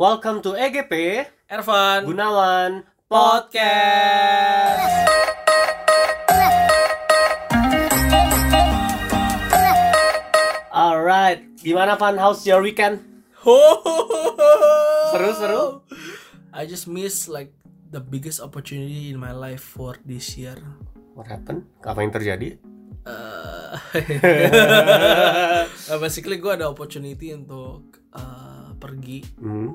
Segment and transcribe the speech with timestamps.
[0.00, 4.80] Welcome to EGP Ervan Gunawan Podcast.
[10.72, 12.16] Alright, gimana Van?
[12.16, 13.04] How's your weekend?
[15.12, 15.64] Seru seru.
[16.48, 17.52] I just miss like
[17.92, 20.56] the biggest opportunity in my life for this year.
[21.12, 21.68] What happened?
[21.84, 22.56] Apa yang terjadi?
[23.04, 23.76] Uh,
[26.08, 29.70] basically gue ada opportunity untuk uh, pergi, Hmm.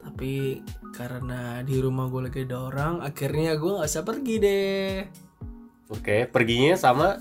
[0.00, 4.92] tapi karena di rumah gue lagi ada orang, akhirnya gue nggak bisa pergi deh.
[5.90, 7.18] Oke, perginya sama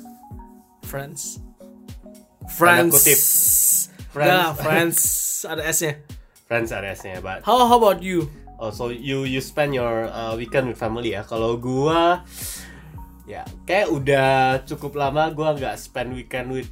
[0.84, 1.42] Friends.
[2.40, 2.92] Tanda Friends.
[2.94, 3.20] kutip.
[4.10, 4.30] Friends.
[4.30, 5.00] Nah, friends
[5.44, 5.94] ada S-nya.
[6.44, 8.30] friends RS-nya, but How how about you?
[8.56, 11.24] oh so you you spend your uh, weekend with family ya.
[11.24, 12.22] Kalau gua
[13.24, 14.32] ya kayak udah
[14.64, 16.70] cukup lama gua nggak spend weekend with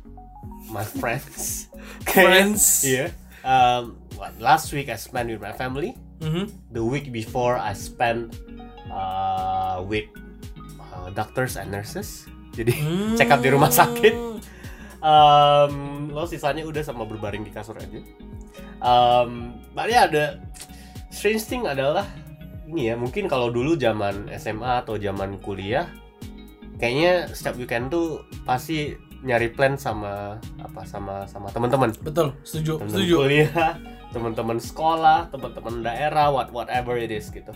[0.67, 1.65] my friends.
[2.05, 2.63] Kayak- Friends.
[2.83, 3.05] Iya.
[3.41, 5.97] Um, what, last week I spent with my family.
[6.21, 6.49] Mhm.
[6.69, 8.37] The week before I spent
[8.93, 10.05] uh, with
[10.77, 12.29] uh, doctors and nurses.
[12.53, 12.77] Jadi
[13.17, 14.13] check up di rumah sakit.
[15.01, 18.01] Um, lo sisanya udah sama berbaring di kasur aja.
[18.81, 20.37] Um, but ya ada
[21.09, 22.05] strange thing adalah
[22.69, 25.89] ini ya mungkin kalau dulu zaman SMA atau zaman kuliah
[26.77, 31.93] kayaknya setiap weekend tuh pasti nyari plan sama apa sama sama teman-teman.
[32.01, 33.15] Betul, setuju, teman-teman setuju.
[33.21, 33.73] kuliah
[34.13, 37.53] teman-teman sekolah teman-teman daerah what whatever it is gitu.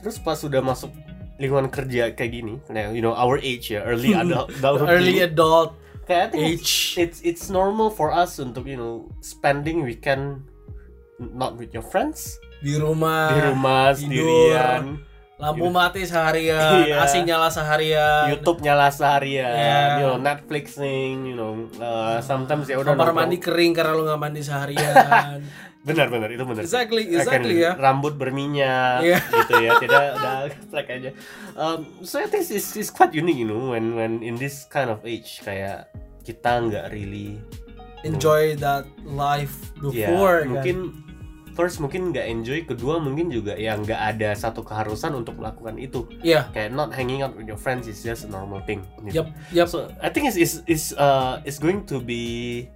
[0.00, 0.90] Terus pas sudah masuk
[1.38, 5.74] lingkungan kerja kayak gini nah, you know our age ya early adult adulthood Early adult
[6.06, 6.94] kayak I think age.
[6.94, 10.46] it's it's normal for us untuk you know spending weekend
[11.18, 12.38] not with your friends.
[12.64, 14.82] Di rumah, di rumah tidur, sendirian
[15.44, 17.04] lampu mati seharian, Iya.
[17.04, 19.88] AC nyala seharian, YouTube nyala seharian Yeah.
[19.94, 24.16] you know Netflixing you know uh, sometimes ya udah kamar mandi kering karena lu nggak
[24.18, 25.44] mandi seharian.
[25.84, 27.76] benar benar itu benar Exactly, exactly ya.
[27.76, 29.20] rambut berminyak Iya.
[29.20, 30.36] gitu ya tidak udah
[30.72, 31.10] flek aja
[31.54, 34.88] um, so I think it's, it's quite unique you know when when in this kind
[34.88, 35.92] of age kayak
[36.24, 37.36] kita nggak really
[38.00, 40.48] Enjoy that life ya before kan.
[40.50, 40.76] mungkin
[41.54, 46.06] first mungkin nggak enjoy kedua mungkin juga ya nggak ada satu keharusan untuk melakukan itu
[46.20, 46.50] Iya.
[46.50, 49.22] kayak not hanging out with your friends is just a normal thing gitu.
[49.22, 49.66] Yap, yap.
[49.70, 52.66] So I think it's it's it's uh it's going to be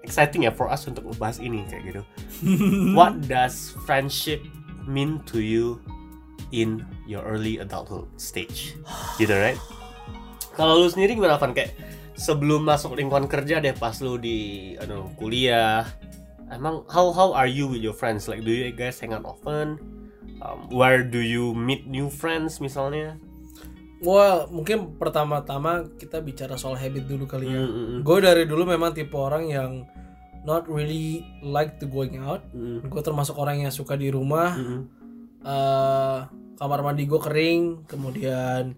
[0.00, 2.02] exciting ya for us untuk membahas ini kayak gitu.
[2.98, 4.40] What does friendship
[4.86, 5.82] mean to you
[6.50, 8.78] in your early adulthood stage?
[9.18, 9.58] Gitu right?
[10.54, 11.74] Kalau lu sendiri gimana Van kayak
[12.14, 15.88] sebelum masuk lingkungan kerja deh pas lu di anu kuliah
[16.50, 19.78] emang how how are you with your friends like do you guys hang out often
[20.42, 23.16] um, where do you meet new friends misalnya
[24.00, 27.60] Well, mungkin pertama-tama kita bicara soal habit dulu kali ya.
[27.60, 28.00] Mm, mm, mm.
[28.00, 29.84] Gue dari dulu memang tipe orang yang
[30.48, 32.40] not really like to going out.
[32.56, 34.56] Mm, Gue termasuk orang yang suka di rumah.
[34.56, 34.82] mm, mm.
[35.44, 36.18] eh
[36.60, 38.76] kamar mandi gue kering, kemudian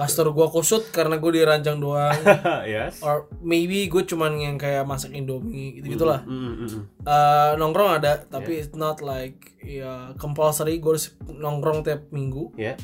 [0.00, 2.16] kasur gue kusut karena gue diranjang doang.
[2.64, 6.24] yes Or maybe gue cuman yang kayak masak indomie gitu gitulah.
[6.24, 6.82] Mm, mm, mm, mm.
[7.04, 12.48] Eh, nongkrong ada, tapi it's not like ya compulsory gue harus nongkrong tiap minggu.
[12.56, 12.80] Ya.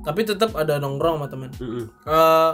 [0.00, 1.50] Tapi tetap ada nongkrong sama teman.
[1.60, 1.86] Mm, mm.
[2.08, 2.52] Eh,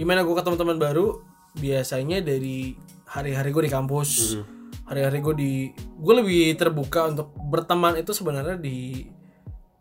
[0.00, 1.20] di mana gue ketemu teman baru
[1.60, 2.72] biasanya dari
[3.04, 4.40] hari-hari gue di kampus.
[4.40, 4.44] Mm.
[4.88, 9.06] Hari-hari gue di gue lebih terbuka untuk berteman itu sebenarnya di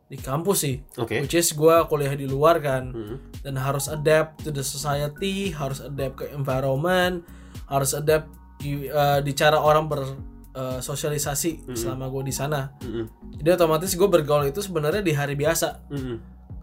[0.10, 0.76] di kampus sih.
[0.98, 1.22] Oke.
[1.22, 3.16] Which is gue kuliah di luar kan Mm.
[3.40, 7.22] dan harus adapt to the society, harus adapt ke environment,
[7.66, 8.26] harus adapt
[8.58, 12.74] di, eh, di cara orang bersosialisasi selama gue di sana.
[12.80, 13.06] Mm, mm.
[13.38, 15.86] Jadi otomatis gue bergaul itu sebenarnya di hari biasa.
[15.88, 16.18] Mm, mm.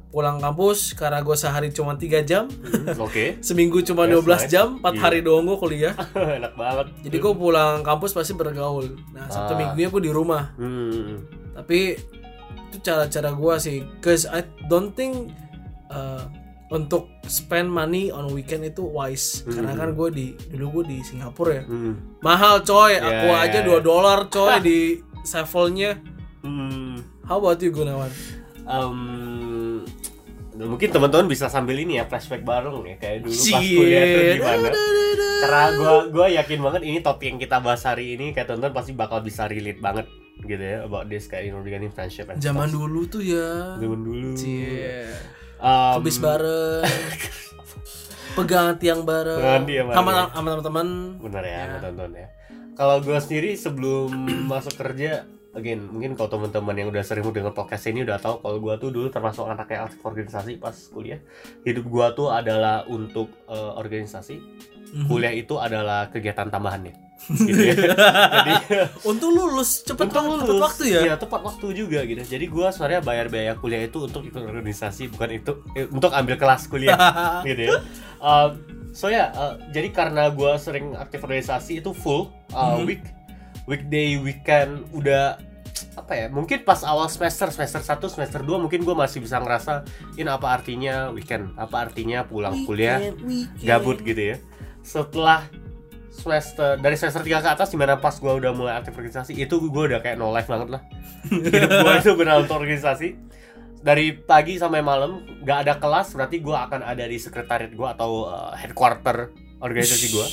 [0.06, 3.36] Pulang kampus karena gue sehari cuma tiga jam, Mm, Oke.
[3.46, 4.48] seminggu cuma That's 12 nice.
[4.48, 5.00] jam, 4 Iya.
[5.00, 5.94] hari doang gue kuliah.
[6.38, 6.86] Enak banget.
[7.04, 8.90] Jadi gue pulang kampus pasti bergaul.
[9.12, 9.56] Nah, Sabtu Ah.
[9.56, 10.50] minggunya gue di rumah.
[10.56, 11.18] Mm, mm,
[11.56, 11.80] Tapi
[12.76, 13.78] itu cara-cara gue sih.
[14.04, 15.32] Cause I don't think
[15.88, 16.28] uh,
[16.68, 19.40] untuk spend money on weekend itu wise.
[19.48, 21.64] Karena kan gue di dulu gue di Singapura ya.
[21.64, 22.20] mm.
[22.20, 23.00] Mahal coy.
[23.00, 23.58] Ya, Aku aja.
[23.64, 24.78] 2 dolar coy di
[25.24, 25.96] sevelnya.
[26.44, 27.00] Mm.
[27.24, 28.10] How about you Gunawan?
[28.66, 29.82] Um,
[30.58, 34.68] mungkin teman-teman bisa sambil ini ya flashback bareng ya kayak dulu pas kuliah tuh gimana.
[35.42, 38.92] Karena gua gua yakin banget ini topik yang kita bahas hari ini kayak teman-teman pasti
[38.96, 40.06] bakal bisa relate banget
[40.38, 42.76] gitu ya about this kayak you know, regarding friendship and Zaman stuff.
[42.76, 43.76] dulu tuh ya.
[43.76, 44.28] zaman dulu.
[44.34, 45.08] Cie.
[45.56, 46.84] Um, Habis bareng.
[48.36, 49.40] Pegangan tiang bareng.
[49.40, 50.24] Pegangan tiang bareng, Sama ya.
[50.28, 50.88] sama teman-teman.
[51.18, 51.64] Bener ya, Ya.
[51.80, 52.28] teman-teman ya.
[52.76, 54.08] Kalau gue sendiri sebelum
[54.52, 55.24] masuk kerja,
[55.56, 58.90] again mungkin kalau teman-teman yang udah sering dengar podcast ini udah tahu kalau gue tuh
[58.90, 61.18] dulu termasuk anak yang aktif organisasi pas kuliah.
[61.62, 64.36] Hidup gue tuh adalah untuk eh, organisasi.
[64.86, 65.06] Mhm.
[65.06, 66.94] Kuliah itu adalah kegiatan tambahannya.
[67.42, 67.96] gitu ya.
[68.38, 68.54] jadi
[69.10, 70.62] Untung lulus cepet Untung tepat lulus.
[70.62, 71.00] waktu ya.
[71.02, 72.22] Iya, tepat waktu juga gitu.
[72.22, 76.36] Jadi gua sebenarnya bayar biaya kuliah itu untuk ikut organisasi, bukan itu eh, untuk ambil
[76.36, 76.94] kelas kuliah
[77.48, 77.80] gitu ya.
[78.18, 78.60] Um,
[78.92, 82.84] so ya, uh, jadi karena gua sering aktif organisasi itu full uh, Mhm.
[82.84, 83.02] week,
[83.64, 85.40] weekday, weekend udah
[85.96, 86.26] apa ya?
[86.32, 89.84] Mungkin pas awal semester, semester 1, semester 2 mungkin gua masih bisa ngerasa
[90.16, 93.64] ini apa artinya weekend, apa artinya pulang kuliah Weekend, weekend.
[93.64, 94.36] gabut gitu ya.
[94.80, 95.44] Setelah
[96.16, 99.54] semester dari semester 3 ke atas di mana pas gua udah mulai aktif organisasi itu
[99.68, 100.82] gua udah kayak no life banget lah
[101.52, 103.08] hidup gua itu benar untuk organisasi
[103.84, 108.32] dari pagi sampai malam nggak ada kelas berarti gua akan ada di sekretariat gua atau
[108.32, 109.30] uh, headquarter
[109.60, 110.26] organisasi gua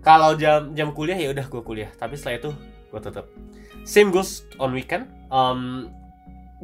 [0.00, 2.50] kalau jam jam kuliah ya udah gua kuliah tapi setelah itu
[2.88, 3.28] gua tetap
[3.84, 5.06] same goes on weekend.
[5.30, 5.92] Um,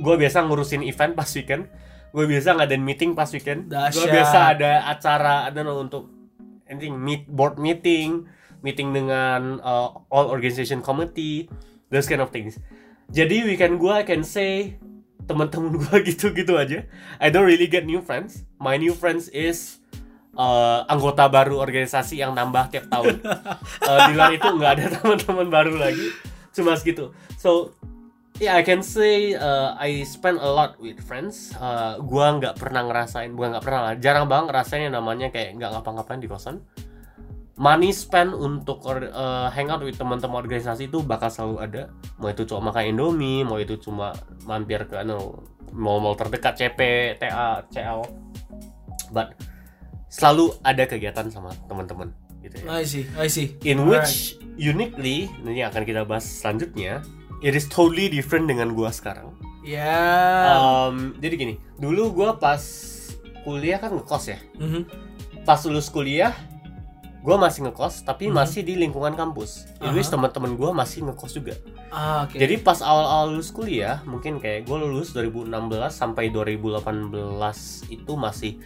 [0.00, 1.68] gua biasa ngurusin event pas weekend.
[2.10, 3.70] Gue biasa ngadain meeting pas weekend.
[3.70, 6.10] Gue biasa ada acara know untuk
[6.66, 8.26] anything meet board meeting
[8.66, 11.48] meeting dengan uh, all organization committee
[11.88, 12.58] those kind of things.
[13.10, 14.78] Jadi weekend gue I can say
[15.26, 16.86] teman-teman gue gitu-gitu aja.
[17.18, 18.46] I don't really get new friends.
[18.58, 19.82] My new friends is
[20.34, 23.18] uh, anggota baru organisasi yang nambah tiap tahun.
[23.80, 26.14] Uh, di luar itu nggak ada teman-teman baru lagi
[26.56, 27.74] cuma segitu so
[28.40, 31.52] yeah I can say uh, I spend a lot with friends.
[31.60, 35.60] Uh, gua nggak pernah ngerasain gua nggak pernah lah jarang banget ngerasain yang namanya kayak
[35.60, 36.64] nggak ngapa-ngapain di kosan.
[37.60, 41.82] Money spend untuk uh, hangout with teman-teman organisasi itu bakal selalu ada.
[42.16, 44.16] Mau itu cuma makan indomie mau itu cuma
[44.48, 45.44] mampir ke anu
[45.76, 46.80] mall-mall terdekat CP
[47.20, 48.00] TA CL
[49.12, 49.36] but
[50.10, 52.10] selalu ada kegiatan sama teman-teman
[52.40, 52.80] gitu ya.
[52.80, 53.60] I see, I see.
[53.68, 57.00] in which uniquely ini akan kita bahas selanjutnya
[57.40, 59.92] it is totally different dengan gua sekarang Ya.
[60.56, 62.60] Um, jadi gini dulu gua pas
[63.42, 64.84] kuliah kan ngekos ya Mhm.
[65.42, 66.32] pas lulus kuliah
[67.20, 68.34] gua masih ngekos tapi Mhm.
[68.34, 70.16] masih di lingkungan kampus in which Aha.
[70.16, 71.56] teman-teman gua masih ngekos juga
[71.88, 72.36] Ah, oke.
[72.36, 75.50] jadi pas awal-awal lulus kuliah mungkin kayak gue lulus 2016
[75.90, 77.12] sampai 2018
[77.88, 78.56] itu masih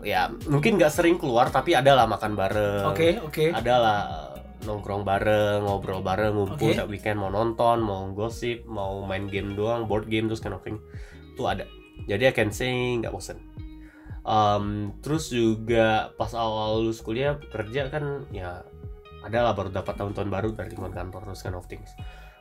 [0.00, 3.50] ya mungkin nggak sering keluar tapi adalah makan bareng Oke, oke.
[3.50, 4.27] adalah
[4.66, 9.86] nongkrong bareng, ngobrol bareng, ngumpul tiap weekend mau nonton, mau gosip, mau main game doang,
[9.86, 10.82] board game terus kind of thing.
[11.34, 11.68] Itu ada.
[12.08, 13.38] Jadi I can say nggak bosen.
[14.28, 18.60] Um, terus juga pas awal lulus kuliah kerja kan ya
[19.24, 21.88] adalah baru dapat tahun-tahun baru dari lingkungan kantor terus kind of things.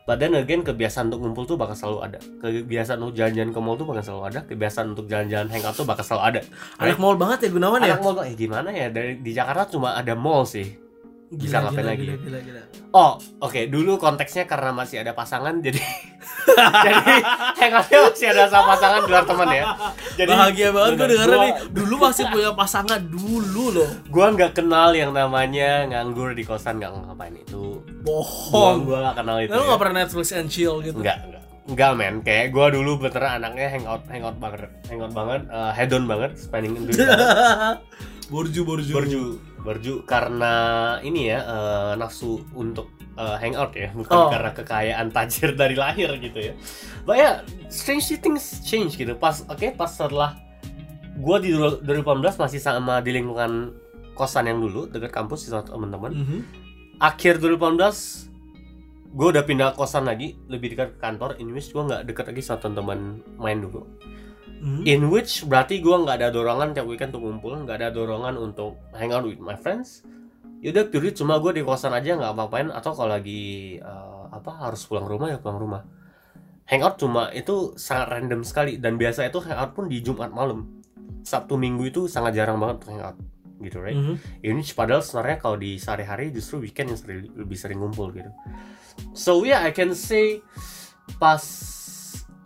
[0.07, 2.19] But then again kebiasaan untuk ngumpul tuh bakal selalu ada.
[2.39, 4.39] Kebiasaan untuk jalan-jalan ke mall tuh bakal selalu ada.
[4.47, 6.41] Kebiasaan untuk jalan-jalan hangout tuh bakal selalu ada.
[6.79, 7.99] Anak mall banget ya Gunawan ya?
[7.99, 10.86] Anak mall eh gimana ya dari di Jakarta cuma ada mall sih.
[11.27, 12.05] Bisa ngapain gila, lagi?
[12.07, 12.61] Gila, gila, gila.
[12.95, 13.67] Oh, oke.
[13.67, 15.75] Dulu konteksnya karena masih ada pasangan, jadi
[16.87, 17.15] jadi
[17.59, 19.63] hangoutnya masih ada sama pasangan di luar teman ya.
[20.15, 21.53] Jadi Bahagia banget gue dengerin gua- nih.
[21.75, 23.89] Dulu masih punya pasangan dulu loh.
[24.07, 27.83] Gua nggak kenal yang namanya nganggur di kosan nggak ngapain itu.
[28.07, 28.87] Bohong.
[28.87, 29.51] gua nggak kenal itu.
[29.51, 29.67] Lu ya.
[29.75, 30.99] gak pernah Netflix and chill gitu?
[31.03, 31.43] Enggak, enggak.
[31.67, 36.31] Enggak men, kayak gua dulu beneran anaknya hangout hangout banget, hangout banget, uh, hedon banget,
[36.39, 37.83] spending duit banget.
[38.31, 38.91] borju, borju.
[38.95, 39.23] Berju,
[39.63, 40.53] berju karena
[40.99, 42.87] ini ya eh, nafsu untuk
[43.19, 44.31] eh, hangout ya, bukan Oh.
[44.31, 46.53] karena kekayaan tajir dari lahir gitu ya.
[47.03, 47.31] But ya,
[47.67, 49.15] strange things change gitu.
[49.19, 50.39] Pas oke, pas setelah
[51.19, 51.83] gua di 2018
[52.39, 53.75] masih sama di lingkungan
[54.15, 56.11] kosan yang dulu dekat kampus sama teman-teman.
[56.15, 56.39] Mhm.
[56.97, 58.27] Akhir 2018
[59.13, 61.39] gue udah pindah kosan lagi lebih dekat ke kantor.
[61.39, 62.99] In which gue nggak dekat lagi sama teman-teman
[63.39, 63.83] main dulu.
[64.57, 64.89] Mhm.
[64.89, 68.81] in which berarti gue nggak ada dorongan tiap weekend untuk ngumpul nggak ada dorongan untuk
[68.97, 70.01] hang out with my friends.
[70.65, 72.73] Yaudah purely cuma gue di kosan aja nggak apa-apain.
[72.73, 75.81] Atau kalau lagi eh, apa harus pulang rumah ya pulang rumah.
[76.67, 78.81] Hangout cuma itu sangat random sekali.
[78.81, 80.81] Dan biasa itu hangout pun di Jumat malam.
[81.21, 83.17] Sabtu Minggu itu sangat jarang banget hangout
[83.57, 83.97] gitu right?
[83.97, 84.15] Mhm.
[84.45, 88.29] ini padahal sebenarnya kalau di sehari-hari justru weekend yang sering, lebih sering ngumpul gitu
[89.13, 90.41] so yeah I can say
[91.17, 91.41] pas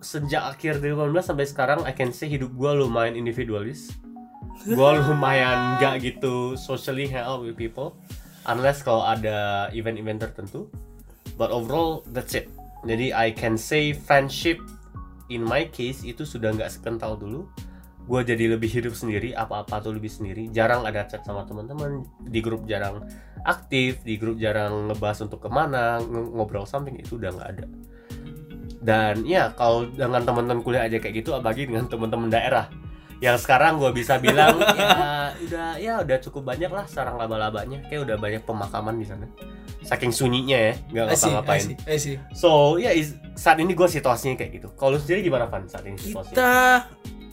[0.02, 3.96] sejak akhir 2018 sampai sekarang I can say hidup gue lumayan individualis.
[4.68, 7.96] Gue lumayan gak gitu socially hang out with people
[8.50, 10.68] unless kalau ada event-event tertentu.
[11.40, 12.52] But overall that's it.
[12.84, 14.60] Jadi I can say friendship
[15.32, 17.48] in my case itu sudah nggak sekental dulu
[18.12, 20.52] gue jadi lebih hidup sendiri apa-apa tuh lebih sendiri.
[20.52, 22.04] Jarang ada chat sama teman-teman.
[22.28, 23.08] Di grup jarang
[23.48, 27.66] aktif di grup jarang ngebahas untuk ke mana ng- ngobrol something itu udah nggak ada.
[28.84, 32.68] Dan ya kalau dengan teman-teman kuliah aja kayak gitu apalagi dengan teman-teman daerah.
[33.24, 37.80] Yang sekarang gue bisa bilang ya udah ya udah cukup banyak lah sarang laba-labanya.
[37.88, 39.24] Kayak udah banyak pemakaman di sana.
[39.88, 41.64] Saking sunyinya ya nggak ngapa-ngapain.
[42.36, 44.68] so ya is- saat ini gue situasinya kayak gitu.
[44.76, 46.36] Kalau sendiri gimana Van saat ini situasinya?
[46.36, 46.52] Kita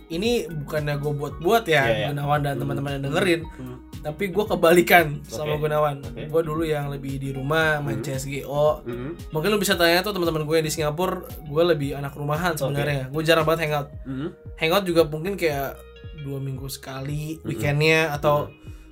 [0.09, 2.07] ini bukannya gue buat-buat ya Iya, iya.
[2.11, 3.77] Gunawan dan teman-teman yang dengerin Hmm.
[3.99, 5.63] tapi gue kebalikan sama Oke.
[5.63, 6.23] Gunawan Oke.
[6.27, 9.13] gue dulu yang lebih di rumah main CSGO Hmm.
[9.31, 13.09] mungkin lu bisa tanya tuh teman-teman gue yang di Singapura gue lebih anak rumahan sebenarnya
[13.09, 14.29] gue jarang banget hangout Hmm.
[14.57, 15.77] hangout juga mungkin kayak
[16.19, 18.51] dua minggu sekali weekendnya atau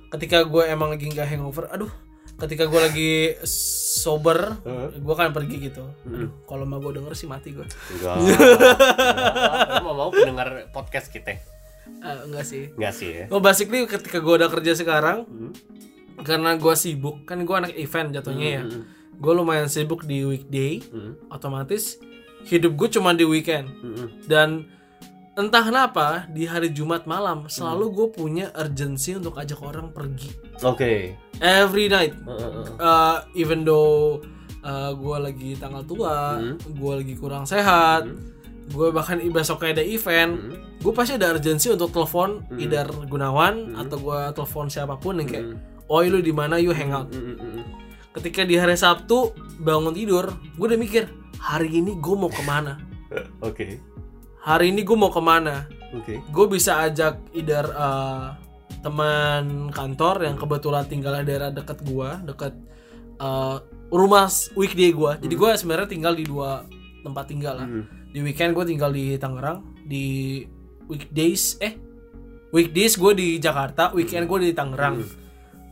[0.09, 1.91] ketika gue emang lagi nggak hangover aduh
[2.37, 3.11] ketika gue lagi
[3.97, 4.87] sober Heeh.
[4.95, 6.13] gue kan pergi gitu Hmm.
[6.15, 8.15] aduh kalau mah gue denger sih mati gue Enggak.
[8.21, 9.81] Enggak.
[9.81, 11.33] mau mau pendengar podcast kita.
[11.97, 13.25] Eh, enggak sih Enggak sih ya.
[13.29, 15.51] Oh basically ketika gue udah kerja sekarang Hmm.
[16.19, 18.83] karena gue sibuk kan gue anak event jatuhnya ya Hmm.
[19.13, 21.17] gue lumayan sibuk di weekday Hmm.
[21.27, 21.97] otomatis
[22.43, 24.07] hidup gue cuma di weekend Hmm.
[24.23, 24.49] dan
[25.33, 27.49] entah kenapa di hari Jumat malam Hmm.
[27.49, 30.29] selalu gue punya urgency untuk ajak orang pergi
[30.61, 31.13] Oke.
[31.37, 32.65] every night Heeh.
[32.75, 34.21] Uh, even though
[34.91, 36.57] gue lagi tanggal tua Hmm.
[36.57, 38.17] gue lagi kurang sehat Hmm.
[38.67, 40.57] gue bahkan besok ada event Hmm.
[40.77, 42.57] gue pasti ada urgency untuk telepon Hmm.
[42.57, 45.59] either Gunawan atau gue telepon siapa pun yang kayak Hmm.
[45.85, 47.37] oh lu di mana you hangout Hmm.
[47.37, 47.63] Hmm.
[48.11, 51.05] ketika di hari Sabtu bangun tidur gue udah mikir
[51.37, 52.81] hari ini gue mau ke mana
[53.39, 53.77] Oke.
[54.41, 56.17] hari ini gue mau ke mana Oke.
[56.19, 58.33] gue bisa ajak either uh,
[58.81, 62.53] teman kantor yang kebetulan tinggal di daerah dekat gue dekat
[63.19, 66.63] uh, rumah weekday gue jadi gue sebenarnya tinggal di dua
[67.01, 67.67] tempat tinggal lah.
[67.67, 67.85] Hmm.
[68.11, 70.43] di weekend gue tinggal di Tangerang di
[70.87, 71.87] weekdays eh
[72.51, 75.03] weekdays gue di Jakarta weekend gue di Tangerang.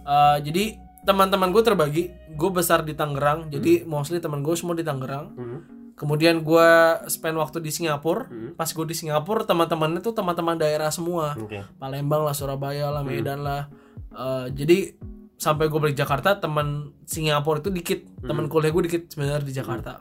[0.06, 3.48] Uh, jadi teman-teman gue terbagi gue besar di Tangerang.
[3.54, 5.26] Jadi mostly teman gue semua di Tangerang.
[5.38, 5.60] Hmm.
[5.96, 6.70] Kemudian gue
[7.08, 8.52] spend waktu di Singapura Hmm.
[8.54, 11.64] pas gue di Singapura teman-temannya tuh teman-teman daerah semua Oke.
[11.76, 12.94] Palembang lah Surabaya Hmm.
[12.94, 13.64] lah Medan lah
[14.12, 14.96] Uh, jadi
[15.36, 18.28] sampai gue balik Jakarta teman Singapura itu dikit Hmm.
[18.30, 20.00] teman kuliah gue dikit sebenarnya di Jakarta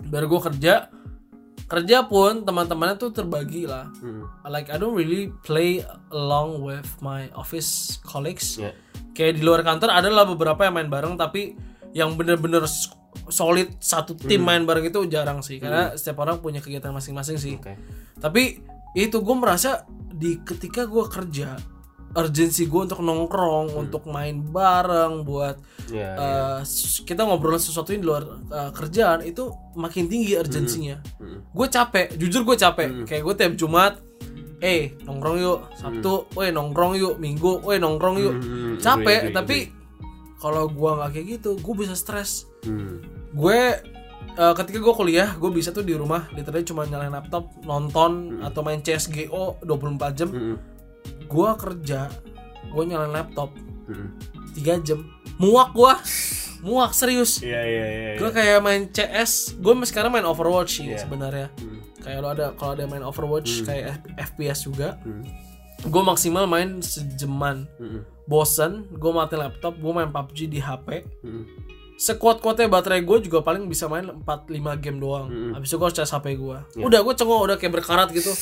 [0.00, 0.86] baru gue kerja
[1.64, 4.22] kerja pun teman-temannya tuh terbagi lah Hmm.
[4.44, 8.70] like I don't really play along with my office colleagues Ya.
[9.10, 11.56] kayak di luar kantor ada lah beberapa yang main bareng tapi
[11.94, 12.66] yang bener-bener
[13.26, 14.46] solid satu tim Hmm.
[14.46, 17.54] main bareng itu jarang sih karena setiap orang punya kegiatan masing-masing sih.
[17.56, 17.78] Oke.
[18.16, 18.60] tapi
[18.92, 21.58] itu gue merasa di ketika gue kerja
[22.12, 26.14] urgensi gue untuk nongkrong untuk main bareng buat Ya.
[26.14, 31.42] uh, s- kita ngobrol sesuatu yang di luar uh, kerjaan itu makin tinggi urgensinya Hmm.
[31.44, 33.04] gue capek jujur gue capek.
[33.04, 33.92] Kayak gue tiap Jumat
[34.58, 35.58] eh nongkrong yuk.
[35.74, 37.14] Sabtu, weh nongkrong yuk.
[37.18, 38.34] Minggu, weh nongkrong yuk.
[38.34, 38.74] Hmm.
[38.78, 39.56] capek Agree, agree, tapi
[40.36, 43.04] kalau gua nggak kayak gitu gue bisa stres Hmm.
[43.30, 43.60] gue
[44.34, 48.60] eh, ketika gue kuliah gue bisa tuh di rumah literally cuma nyalain laptop nonton atau
[48.60, 50.56] main CSGO 24 jam Hmm.
[51.22, 52.08] gue kerja
[52.66, 53.52] gue nyalain laptop
[53.84, 54.16] Hmm.
[54.54, 55.04] 3 jam
[55.36, 55.92] muak gue
[56.62, 58.12] muak serius Iya iya iya.
[58.16, 61.04] gue kayak main CS gue sekarang main Overwatch sih Iya.
[61.04, 61.84] sebenarnya Hmm.
[62.00, 65.20] kayak lo ada kalau ada main Overwatch kayak F- FPS juga Hmm.
[65.84, 68.00] Gue maksimal main sejaman Hmm.
[68.24, 71.44] bosen gue mati laptop gue main PUBG di HP Hmm.
[71.94, 75.52] sekuat-kuatnya baterai gue juga paling bisa main 4-5 game doang Mm-mm.
[75.54, 76.84] habis itu gue harus HP gue Iya.
[76.84, 78.34] udah gue cengok udah kayak berkarat gitu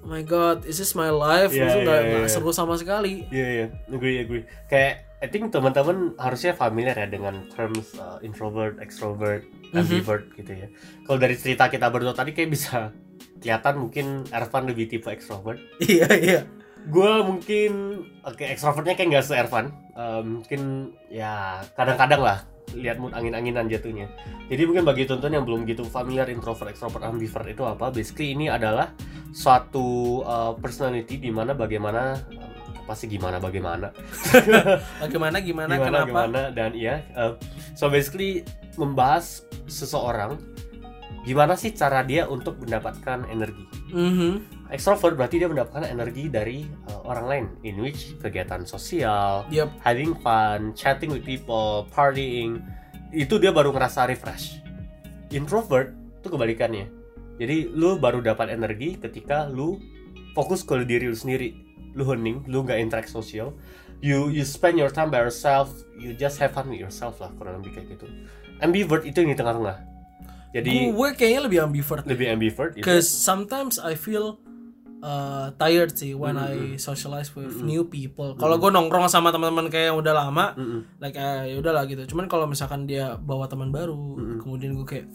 [0.00, 2.32] oh my god is this my life Iya, itu nggak iya, nggak iya.
[2.32, 4.44] seru sama sekali Iya iya, agree agree.
[4.66, 9.40] Kayak I think teman-teman harusnya familiar ya dengan terms uh, introvert, extrovert,
[9.72, 10.68] ambivert gitu ya.
[11.00, 12.92] Kalau dari cerita kita berdua tadi kayak bisa
[13.38, 15.60] kelihatan mungkin Ervan lebih tipe extrovert.
[15.82, 16.40] iya iya
[16.88, 17.72] Gue mungkin
[18.20, 19.72] oke extrovertnya kayak nggak se Ervan.
[19.94, 22.38] Uh, mungkin ya kadang-kadang lah
[22.74, 24.10] lihat mood angin-anginan jatuhnya.
[24.50, 27.88] Jadi mungkin bagi tonton yang belum gitu familiar introvert, extrovert, ambivert itu apa?
[27.88, 28.92] Basically ini adalah
[29.34, 32.54] suatu uh, personality di mana bagaimana um,
[32.86, 33.90] pasti gimana bagaimana
[35.02, 37.34] bagaimana gimana, gimana kenapa gimana dan iya uh,
[37.74, 38.44] so basically
[38.78, 40.38] membahas seseorang
[41.24, 44.53] gimana sih cara dia untuk mendapatkan energi Mhm.
[44.72, 49.68] Extrovert berarti dia mendapatkan energi dari uh, orang lain in which kegiatan sosial Yup.
[49.84, 52.64] having fun chatting with people partying
[53.14, 54.58] itu dia baru ngerasa refresh.
[55.30, 56.90] Introvert itu kebalikannya.
[57.38, 59.78] Jadi lu baru dapat energi ketika lu
[60.34, 61.54] fokus ke diri lu sendiri.
[61.94, 63.54] Lu hening lu nggak interact sosial.
[64.02, 67.62] You you spend your time by yourself you just have fun with yourself lah kurang
[67.62, 68.06] lebih kayak gitu.
[68.58, 69.78] Ambivert itu yang di tengah-tengah.
[70.54, 72.86] Jadi gue kayaknya lebih ambivert lebih ambivert gitu.
[72.86, 74.38] Cause sometimes I feel
[75.04, 76.74] uh, tired sih when Mm-hmm.
[76.74, 78.32] I socialize with new people.
[78.34, 80.80] Kalau gue nongkrong sama teman-teman kayak yang udah lama, Mm-mm.
[80.98, 82.08] like uh, ya udahlah gitu.
[82.08, 84.38] Cuman kalau misalkan dia bawa teman baru, Mm-hmm.
[84.40, 85.06] kemudian gue kayak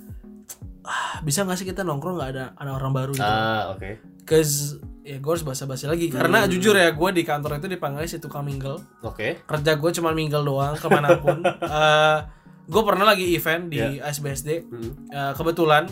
[0.81, 3.25] ah, bisa nggak sih kita nongkrong nggak ada ada orang baru gitu.
[3.25, 3.89] ah oke
[4.23, 6.53] Cause ya gue harus basa-basi lagi karena Mm-hmm.
[6.53, 8.77] jujur ya gue di kantor itu dipanggil si tukang mingle.
[9.01, 11.41] oke Kerja gue cuma mingle doang ke mana pun.
[11.65, 12.17] uh,
[12.63, 14.05] gue pernah lagi event di Yeah.
[14.05, 14.49] ASBSD.
[14.63, 15.09] Mm-mm.
[15.09, 15.89] Uh, kebetulan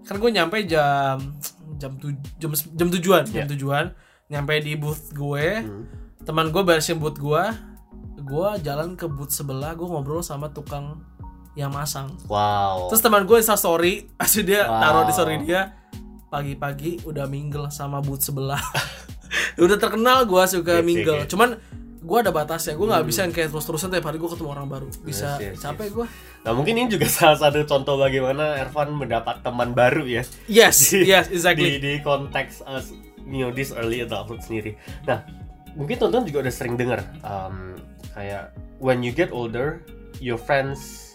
[0.00, 1.18] kan gue nyampe jam
[1.80, 3.50] jam tuj jam jam tujuan jam Iya.
[3.50, 3.84] tujuan.
[4.28, 5.46] Nyampe di booth gue.
[5.58, 5.84] Hmm.
[6.20, 7.44] teman gue beresin booth gue.
[8.20, 11.00] Gue jalan ke booth sebelah gue ngobrol sama tukang
[11.52, 12.12] yang masang.
[12.24, 12.86] Wow.
[12.86, 14.78] terus teman gue insta story asli dia Wow.
[14.78, 15.74] taruh di story dia
[16.26, 18.60] pagi-pagi udah mingle sama booth sebelah.
[19.56, 21.22] Udah terkenal gue suka Oke, mingle.
[21.22, 21.28] oke.
[21.28, 21.54] cuman
[22.00, 22.74] gue ada batasnya.
[22.74, 24.88] Gue nggak bisa yang kayak terus-terusan tiap hari gue ketemu orang baru.
[25.00, 26.06] Bisa Yes, yes, capek gue
[26.40, 31.04] Nah mungkin ini juga salah satu contoh bagaimana Ervan mendapat teman baru ya yes Di-
[31.04, 32.80] yes di exactly di konteks uh,
[33.28, 34.74] you know this early adulthood sendiri.
[35.04, 35.22] Nah
[35.76, 37.76] mungkin tonton juga udah sering dengar um,
[38.16, 38.50] kayak
[38.82, 39.84] when you get older
[40.18, 41.09] your friends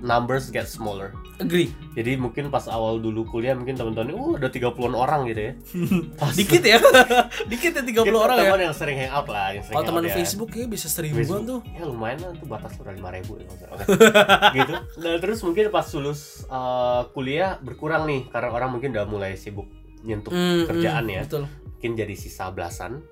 [0.00, 1.12] numbers get smaller.
[1.36, 1.68] agree.
[1.92, 5.52] Jadi mungkin pas awal dulu kuliah mungkin teman-teman uh ada 30-an orang gitu ya.
[6.20, 6.80] Pas dikit ya?
[7.52, 8.48] Dikit ya 30 kita orang ya?
[8.48, 10.14] teman yang sering hangout lah, yang sering kalau teman ya.
[10.16, 11.60] Facebook ya bisa seribuan Facebook, tuh.
[11.76, 13.84] Ya lumayan lah tuh batas udah lima ribu ya, Oke.
[14.56, 14.72] gitu.
[14.96, 19.68] Nah terus mungkin pas lulus uh, kuliah berkurang nih karena orang mungkin udah mulai sibuk
[20.00, 21.22] nyentuh Hmm, kerjaan hmm, ya.
[21.28, 21.44] betul.
[21.76, 23.04] Mungkin jadi sisa belasan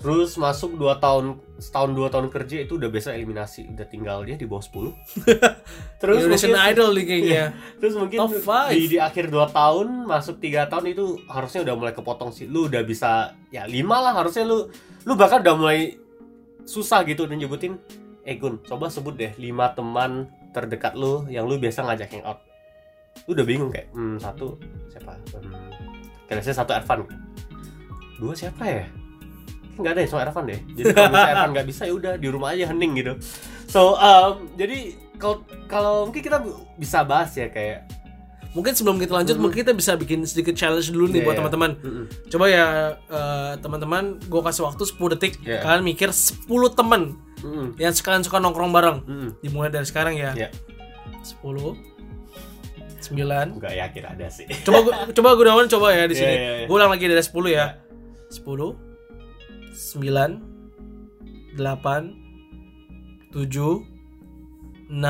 [0.00, 3.68] terus masuk dua tahun setahun dua tahun kerja itu udah biasa eliminasi.
[3.68, 4.96] Udah tinggal dia di bawah 10
[6.00, 7.44] terus Indonesian mungkin Idol nih kayaknya.
[7.80, 8.18] Terus mungkin
[8.72, 12.48] di, di akhir 2 tahun masuk tiga tahun itu harusnya udah mulai kepotong sih.
[12.48, 14.72] Lu udah bisa ya lima lah harusnya lu.
[15.04, 16.00] Lu bahkan udah mulai
[16.64, 17.76] susah gitu udah nyebutin
[18.24, 22.40] eh Gun coba sebut deh lima teman terdekat lu yang lu biasa ngajak hangout.
[23.28, 24.56] Lu udah bingung kayak hmm, satu
[24.88, 25.12] siapa?
[25.36, 25.68] Hmm,
[26.24, 27.04] kira-kira satu Ervan
[28.20, 28.84] dua siapa ya
[29.80, 32.28] nggak ada ya sama Ervan deh jadi kalau misalnya Ervan nggak bisa ya udah di
[32.28, 33.12] rumah aja hening gitu
[33.64, 34.78] so um, jadi
[35.16, 36.38] kalau kalau mungkin kita
[36.74, 37.84] bisa bahas ya kayak
[38.50, 39.42] mungkin sebelum kita lanjut Mhm.
[39.42, 41.40] mungkin kita bisa bikin sedikit challenge dulu nih Iya, buat iya.
[41.40, 42.04] teman-teman mm-mm.
[42.26, 42.66] coba ya
[43.06, 45.62] eh, teman-teman gue kasih waktu 10 detik Iya.
[45.62, 47.78] kalian mikir 10 teman Mm-mm.
[47.78, 49.28] yang sekalian suka nongkrong bareng Mm-mm.
[49.38, 50.48] dimulai dari sekarang ya Iya.
[51.22, 51.78] 10
[53.00, 53.16] 9
[53.58, 56.66] nggak yakin ada sih coba gua, coba Gunawan coba ya di Iya, sini iya, iya.
[56.66, 57.66] gue ulang lagi dari 10 ya Iya.
[58.34, 58.89] 10
[59.80, 63.40] 9 8 7
[64.92, 65.00] 6 5 4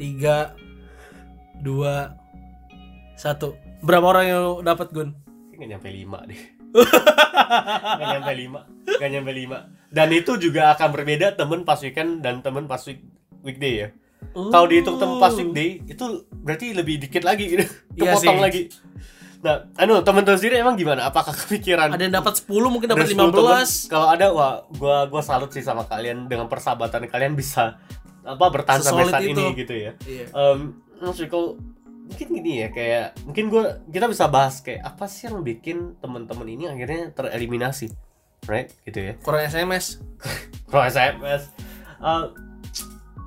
[0.00, 0.56] 3
[1.60, 5.12] 2 1 Berapa orang yang lu dapat Gun?
[5.60, 6.40] nggak nyampe lima deh.
[8.00, 8.60] Nggak nyampe lima.
[8.96, 9.58] Nggak nyampe lima.
[9.92, 13.04] Dan itu juga akan berbeda temen pas weekend dan temen pas week
[13.44, 13.92] weekday ya.
[14.32, 17.68] Kalau dihitung temen pas weekday itu berarti lebih dikit lagi gitu.
[18.00, 18.44] Iya kepotong sih.
[18.44, 18.62] lagi
[19.40, 23.12] nah anu temen-temen sendiri emang gimana apakah kepikiran Ada yang dapat 10 mungkin dapat Ada
[23.16, 23.32] 10 temen.
[23.32, 27.80] 15 Kalau ada wah gua gua salut sih sama kalian dengan persahabatan kalian bisa
[28.20, 29.32] apa bertahan sampai saat itu.
[29.32, 29.92] ini gitu ya.
[30.04, 30.26] Iya.
[30.98, 31.56] Maksudnya kalau
[32.04, 36.44] mungkin gini ya kayak mungkin gua kita bisa bahas kayak apa sih yang bikin teman-teman
[36.44, 37.88] ini akhirnya tereliminasi.
[38.44, 38.68] Right?
[38.82, 39.12] Gitu ya.
[39.20, 40.04] Kurang SMS
[40.70, 41.48] Kalau SMS
[41.98, 42.24] eh,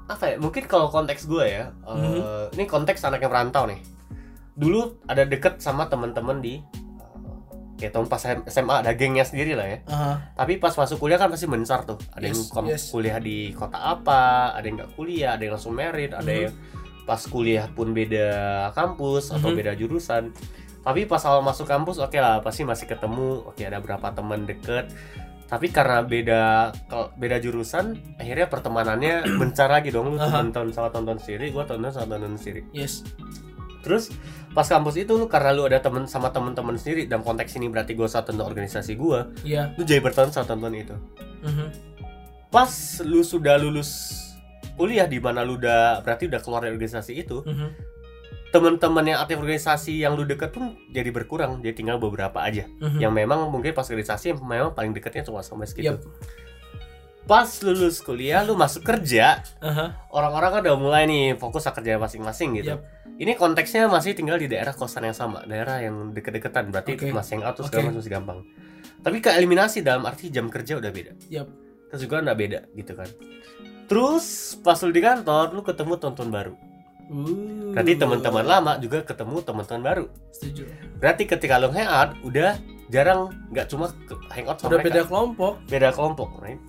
[0.06, 0.36] apa ya?
[0.38, 2.54] Mungkin kalau konteks gue ya, eh, Mhm.
[2.54, 3.82] ini konteks anak yang merantau nih.
[4.54, 6.62] Dulu ada deket sama teman-teman di eh,
[7.76, 9.78] kayak tahun pas SMA ada gengnya sendiri lah ya.
[9.88, 10.12] Aha.
[10.36, 11.98] Tapi pas masuk kuliah kan pasti mencar tuh.
[12.12, 12.84] Ada yang Yes, kom- yes.
[12.90, 16.42] kuliah di kota apa, ada yang nggak kuliah, ada yang langsung merit, ada Mhm.
[16.44, 16.54] yang
[17.04, 18.28] pas kuliah pun beda
[18.72, 19.58] kampus atau Mhm.
[19.58, 20.32] beda jurusan.
[20.80, 24.92] Tapi pas awal masuk kampus oke lah pasti masih ketemu, oke ada berapa teman deket.
[25.44, 26.72] Tapi karena beda
[27.14, 30.12] beda jurusan, akhirnya pertemanannya mencar lagi dong.
[30.12, 30.40] Lu Aha.
[30.40, 32.64] tonton sama tonton sendiri, gua tonton sama tonton sendiri.
[32.72, 33.04] Yes
[33.80, 34.16] Terus
[34.54, 37.98] pas kampus itu lu karena lu ada temen sama temen-temen sendiri dalam konteks ini berarti
[37.98, 40.96] gua satu tonton organisasi gua, Iya lu jadi berteman sama tonton itu
[41.42, 41.68] Mhm.
[42.54, 42.70] pas
[43.02, 44.22] lu sudah lulus
[44.78, 47.68] kuliah di mana lu udah berarti udah keluar dari organisasi itu Mhm.
[48.54, 53.02] teman-teman yang aktif organisasi yang lu deket pun jadi berkurang jadi tinggal beberapa aja Mhm.
[53.02, 56.06] yang memang mungkin pas organisasi yang memang paling deketnya cuma sama segitu Yap.
[57.24, 59.96] Pas lulus kuliah lu masuk kerja Aha.
[60.12, 62.84] orang-orang kan udah mulai nih fokus ke kerja masing-masing gitu Yap.
[63.16, 67.16] ini konteksnya masih tinggal di daerah kosan yang sama daerah yang deket-deketan berarti Oke.
[67.16, 68.40] masih yang segala macam masih gampang
[69.04, 71.48] tapi ke eliminasi dalam arti jam kerja udah beda Yap.
[71.88, 73.08] terus juga nggak beda gitu kan
[73.88, 74.26] terus
[74.60, 76.56] pas lu di kantor lu ketemu tonton baru
[77.04, 77.76] Uh.
[77.76, 80.64] berarti teman-teman lama juga ketemu teman-teman baru Setuju.
[81.04, 82.56] berarti ketika lu hangout udah
[82.88, 83.92] jarang nggak cuma
[84.32, 85.54] hangout sama Udah mereka beda kelompok.
[85.68, 86.64] beda kelompok right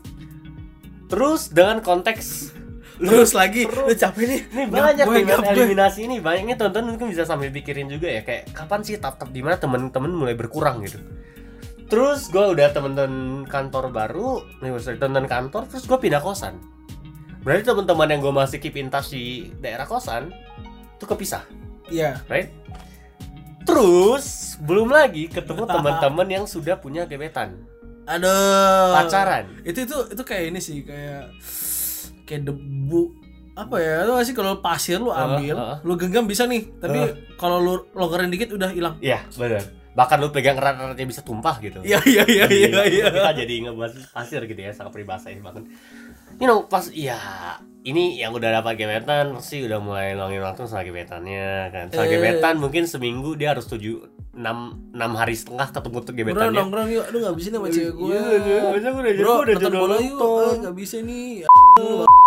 [1.11, 2.55] terus dengan konteks
[3.11, 3.90] Terus lagi, terus.
[3.90, 4.40] lu capek nih.
[4.55, 6.17] ini Ngap banyak nih eliminasi ini.
[6.23, 10.14] Banyaknya tonton mungkin bisa sambil pikirin juga ya kayak kapan sih tahap di mana temen-temen
[10.14, 11.03] mulai berkurang gitu.
[11.90, 16.55] Terus gue udah temen-temen kantor baru nih sorry, temen kantor terus gue pindah kosan.
[17.43, 20.31] Berarti teman-teman yang gue masih keep in touch di daerah kosan
[20.95, 21.43] itu kepisah.
[21.90, 22.23] Iya.
[22.31, 22.55] right?
[23.67, 27.59] Terus belum lagi ketemu teman-teman yang sudah punya gebetan
[28.05, 28.93] Aduh.
[28.93, 31.33] pacaran Itu itu itu kayak ini sih kayak
[32.25, 35.79] kayak debu apa ya lu gak sih kalau pasir lu ambil uh, uh.
[35.87, 39.62] lu genggam bisa nih tapi kalau lu longgarin dikit udah hilang Iya, benar.
[39.95, 41.79] Bahkan lu pegang erat-eratnya bisa tumpah gitu.
[41.87, 45.71] iya iya iya iya iya Kita jadi ngebahas pasir gitu ya, sangat peribahasa banget.
[46.43, 47.14] You know, pas ya
[47.85, 51.87] ini yang udah dapat gebetan pasti udah mulai longin waktu sama gebetannya kan.
[51.88, 52.11] Sama Eh.
[52.11, 54.01] gebetan mungkin seminggu dia harus tujuh
[54.33, 56.59] enam enam hari setengah ketemu tuh Bro gebetannya.
[56.59, 59.55] nongkrong yuk, aduh gak bisa nih sama cewek gue Iya, iya, gue udah Bro udah
[59.55, 61.31] jodoh bola yuk, ah, gak bisa nih.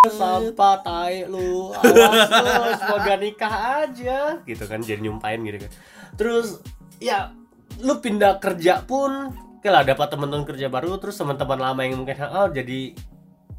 [0.08, 1.74] Sampah tai lu.
[1.74, 4.20] Awas lu semoga nikah aja.
[4.42, 5.72] Gitu kan jadi nyumpain gitu kan.
[6.16, 6.62] Terus
[6.98, 7.34] ya
[7.78, 12.16] lu pindah kerja pun oke lah dapat teman-teman kerja baru terus teman-teman lama yang mungkin
[12.16, 12.96] hangout jadi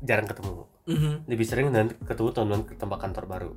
[0.00, 1.28] jarang ketemu Mhm.
[1.28, 3.50] lebih sering dan ketemu teman-teman ke tempat kantor baru.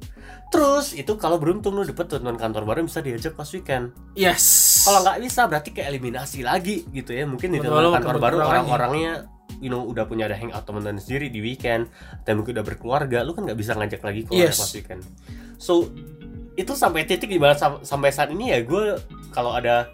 [0.52, 3.96] Terus itu kalau beruntung lu dapet teman kantor baru bisa diajak pas weekend.
[4.13, 4.44] Yes.
[4.84, 7.24] Kalau nggak bisa berarti kayak eliminasi lagi gitu ya.
[7.24, 11.39] Mungkin di teman kantor baru orang-orangnya you know udah punya ada hangout teman-teman sendiri di
[11.39, 11.88] weekend
[12.22, 14.60] dan mungkin udah berkeluarga lu kan nggak bisa ngajak lagi keluarga Yes.
[14.60, 15.02] pas weekend.
[15.56, 15.88] So
[16.54, 19.00] itu sampai titik di mana sam- sampai saat ini ya gue
[19.32, 19.88] kalau ada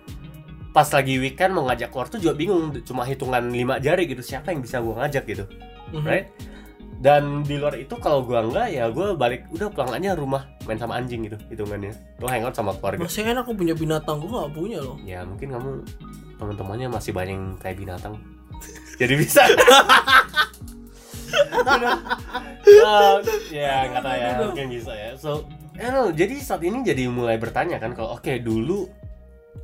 [0.72, 4.50] pas lagi weekend mau ngajak keluar tuh juga bingung cuma hitungan lima jari gitu siapa
[4.50, 5.46] yang bisa gue ngajak gitu
[5.90, 6.06] Mhm.
[6.06, 6.28] right
[6.98, 10.82] dan di luar itu kalau gua enggak ya gue balik udah pulang aja rumah main
[10.82, 11.94] sama anjing gitu hitungannya.
[12.18, 13.06] Lo hangout sama keluarga.
[13.06, 14.98] Masih enak aku punya binatang, gue gak punya loh.
[15.06, 15.72] Ya mungkin kamu
[16.42, 18.14] teman-temannya masih banyak yang kayak binatang.
[19.02, 19.46] Jadi bisa.
[22.68, 23.22] Uh,
[23.54, 25.12] ya nggak tahu ya mungkin bisa ya.
[25.14, 25.46] So
[25.78, 28.90] don't know, jadi saat ini jadi mulai bertanya kan kalau oke dulu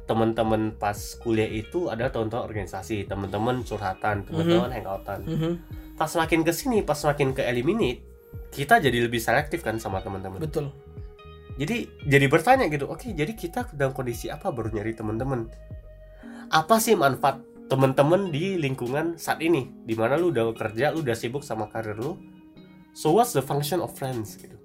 [0.06, 5.20] teman-teman pas kuliah itu ada tonton organisasi teman-teman curhatan teman-teman hangoutan.
[5.26, 5.54] Mhm.
[5.94, 8.02] Pas makin ke sini pas makin ke eliminate
[8.54, 10.38] kita jadi lebih selektif kan sama teman-teman.
[10.38, 10.70] Betul.
[11.58, 15.50] Jadi jadi bertanya gitu oke jadi kita dalam kondisi apa baru nyari teman-teman?
[16.50, 19.70] Apa sih manfaat teman-teman di lingkungan saat ini?
[19.86, 22.18] Di mana lu udah kerja lu udah sibuk sama karir lu?
[22.94, 24.38] So what's the function of friends?
[24.38, 24.63] gitu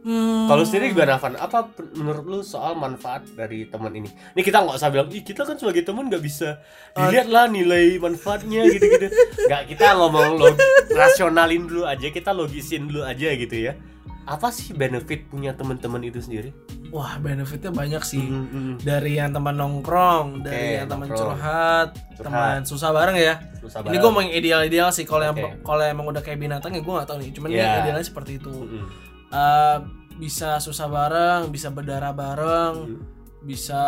[0.00, 0.44] Hmm.
[0.44, 4.76] kalau sendiri gimana Van apa menurut lu soal manfaat dari teman ini ini kita nggak
[4.76, 6.56] usah bilang ih kita kan sebagai teman nggak bisa
[6.94, 9.12] dilihat lah nilai manfaatnya gitu-gitu
[9.44, 10.56] nggak kita ngomong lo
[10.90, 13.76] rasionalin dulu aja kita logisin dulu aja gitu ya
[14.22, 16.52] apa sih benefit punya teman-teman itu sendiri
[16.90, 18.82] Wah benefitnya banyak sih Mm-mm.
[18.82, 22.18] Dari yang teman nongkrong Dari Oke, yang teman curhat, Curhat.
[22.18, 24.02] Teman susah bareng ya Susah Ini banget.
[24.02, 25.62] gue mau yang ideal-ideal sih Kalau yang Oke.
[25.62, 27.62] kalau emang udah kayak binatang ya gue gak tahu nih Cuman Ya.
[27.62, 28.86] ini idealnya seperti itu Mm-mm.
[29.30, 29.78] Eh,
[30.16, 33.00] Bisa susah bareng Bisa berdarah bareng Mm-mm.
[33.40, 33.82] Bisa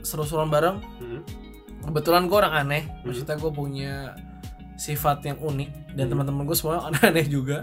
[0.00, 1.20] seru-seruan bareng Mm-mm.
[1.82, 3.04] Kebetulan gue orang aneh Hmm.
[3.06, 3.92] Maksudnya gue punya
[4.74, 6.12] sifat yang unik Dan Hmm.
[6.16, 7.62] teman-teman gue semua aneh-aneh juga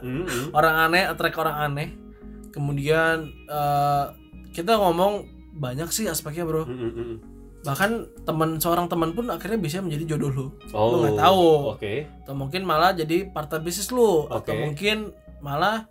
[0.00, 0.52] Mm-mm.
[0.58, 1.88] orang aneh attract orang aneh
[2.48, 4.04] kemudian eh,
[4.50, 7.20] kita ngomong banyak sih aspeknya bro Mm-mm.
[7.60, 11.46] bahkan teman seorang teman pun akhirnya bisa menjadi jodoh lo Oh, Lu nggak tahu.
[11.72, 11.94] Oke.
[12.22, 14.62] atau mungkin malah jadi partner bisnis lo atau Oke.
[14.64, 15.90] mungkin malah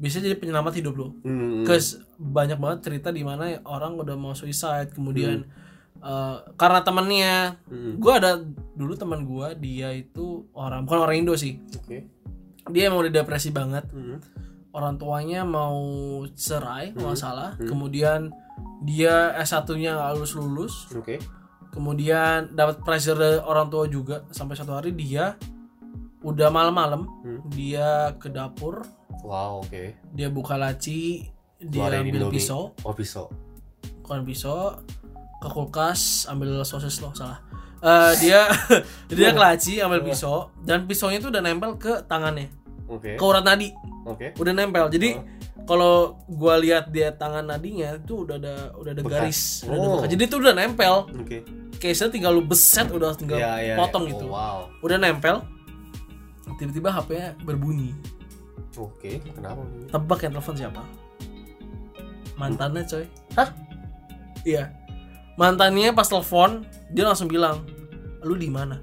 [0.00, 1.62] bisa jadi penyelamat hidup lo Mm-mm.
[1.62, 5.52] Cause banyak banget cerita di mana orang udah mau suicide kemudian Hmm.
[6.02, 7.34] eh, karena temennya
[7.66, 8.00] Mm-mm.
[8.00, 8.40] gue ada
[8.72, 12.08] dulu teman gue dia itu orang bukan orang Indo sih Oke.
[12.66, 14.16] dia emang udah depresi banget Mm-mm.
[14.70, 15.76] orang tuanya mau
[16.32, 17.26] cerai kalau nggak Hmm.
[17.28, 17.68] salah Hmm.
[17.68, 18.20] kemudian
[18.80, 21.20] dia S1-nya nggak lulus lulus Oke.
[21.70, 25.36] kemudian dapat pressure dari orang tua juga sampai satu hari dia
[26.22, 27.40] udah malam-malam Hmm.
[27.48, 28.84] dia ke dapur
[29.20, 29.96] Wow, oke.
[30.10, 31.28] dia buka laci
[31.58, 32.36] dia Keluarin ambil Indomie.
[32.36, 33.28] pisau Oh, pisau.
[34.00, 34.80] keluarin pisau
[35.36, 37.40] ke kulkas ambil sosis loh salah
[37.80, 38.44] Eh, dia
[39.08, 42.52] dia ke laci ambil pisau dan pisaunya itu udah nempel ke tangannya
[42.86, 43.16] Oke.
[43.16, 43.72] ke urat nadi
[44.04, 44.36] Oke.
[44.36, 45.24] udah nempel jadi Oh.
[45.66, 45.94] kalau
[46.26, 49.12] gua lihat dia tangan nadinya itu udah ada udah ada Bekas.
[49.14, 49.92] garis udah ada Oh.
[49.96, 50.08] bekas.
[50.10, 51.38] jadi itu udah nempel Oke.
[51.74, 54.12] case-nya tinggal lu beset udah tinggal Ya, ya, potong ya.
[54.12, 54.58] gitu Oh, wow.
[54.80, 55.40] udah nempel
[56.54, 57.92] tiba-tiba HP-nya berbunyi
[58.72, 59.60] Oke, kenapa?
[59.88, 60.82] tebak yang telepon siapa
[62.36, 63.48] mantannya coy Hah?
[64.42, 64.72] iya
[65.34, 67.64] mantannya pas telepon dia langsung bilang
[68.22, 68.78] lu di mana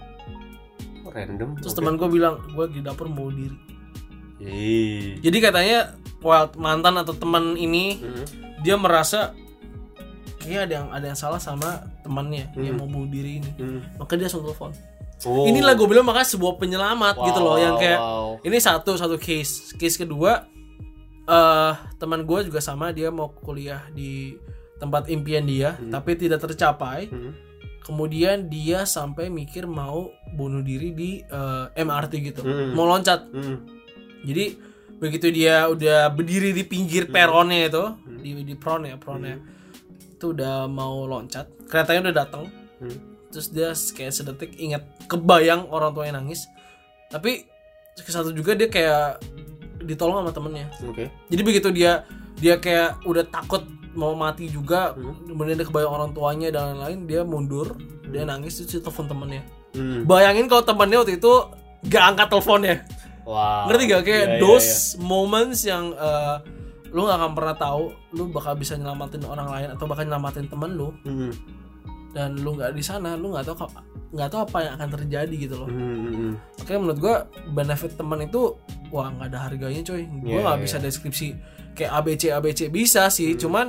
[1.00, 1.50] Kok Random.
[1.58, 1.80] terus Oke.
[1.80, 3.56] teman gue bilang gue di dapur mau diri
[4.38, 5.18] Yeay.
[5.20, 5.80] jadi katanya
[6.20, 8.26] well, mantan atau teman ini Mm-mm.
[8.62, 9.34] dia merasa
[10.38, 12.80] kayaknya ada yang ada yang salah sama temannya yang Hmm.
[12.80, 13.80] mau bunuh diri ini Mm.
[13.98, 14.72] maka dia langsung telepon
[15.26, 15.50] Oh.
[15.50, 18.38] inilah gue bilang makanya sebuah penyelamat gitu loh yang kayak wow.
[18.46, 20.46] ini satu satu case case kedua
[21.26, 24.38] eh teman gue juga sama dia mau kuliah di
[24.78, 25.90] tempat impian dia Hmm.
[25.90, 27.34] tapi tidak tercapai Mm.
[27.82, 32.78] kemudian dia sampai mikir mau bunuh diri di eh, MRT gitu Hmm.
[32.78, 33.58] mau loncat Mm.
[34.22, 34.46] jadi
[34.98, 37.14] begitu dia udah berdiri di pinggir Hmm.
[37.14, 37.84] peronnya itu
[38.18, 39.42] di di pron ya pronnya
[40.14, 42.44] itu udah mau loncat keretanya udah datang
[42.78, 43.17] Mm.
[43.38, 46.50] Terus dia kayak sedetik ingat kebayang orang tuanya nangis
[47.08, 47.46] tapi
[47.96, 49.22] satu juga dia kayak
[49.80, 51.14] ditolong sama temennya Oke.
[51.30, 52.02] jadi begitu dia
[52.34, 53.62] dia kayak udah takut
[53.94, 55.30] mau mati juga Hmm.
[55.30, 59.46] kemudian dia kebayang orang tuanya dan lain-lain dia mundur dia nangis terus dia telepon temennya
[59.74, 60.10] Hmm.
[60.10, 61.34] bayangin kalau temennya waktu itu
[61.86, 62.76] gak angkat teleponnya
[63.22, 63.68] Wow.
[63.68, 65.04] ngerti gak kayak Iya, iya, those iya.
[65.04, 66.36] moments yang eh,
[66.90, 70.72] lu gak akan pernah tahu lu bakal bisa nyelamatin orang lain atau bahkan nyelamatin temen
[70.74, 71.32] lu Hmm.
[72.18, 73.70] Dan lu nggak di sana lu nggak tahu
[74.10, 76.34] nggak tahu apa yang akan terjadi gitu loh Hmm, hmm, hmm.
[76.58, 77.16] Makanya menurut gua
[77.54, 78.42] benefit teman itu
[78.90, 80.02] wah nggak ada harganya coy.
[80.26, 80.64] Gua Iya, nggak iya.
[80.66, 81.28] bisa deskripsi
[81.78, 83.40] kayak ABC ABC bisa sih, Hmm.
[83.40, 83.66] cuman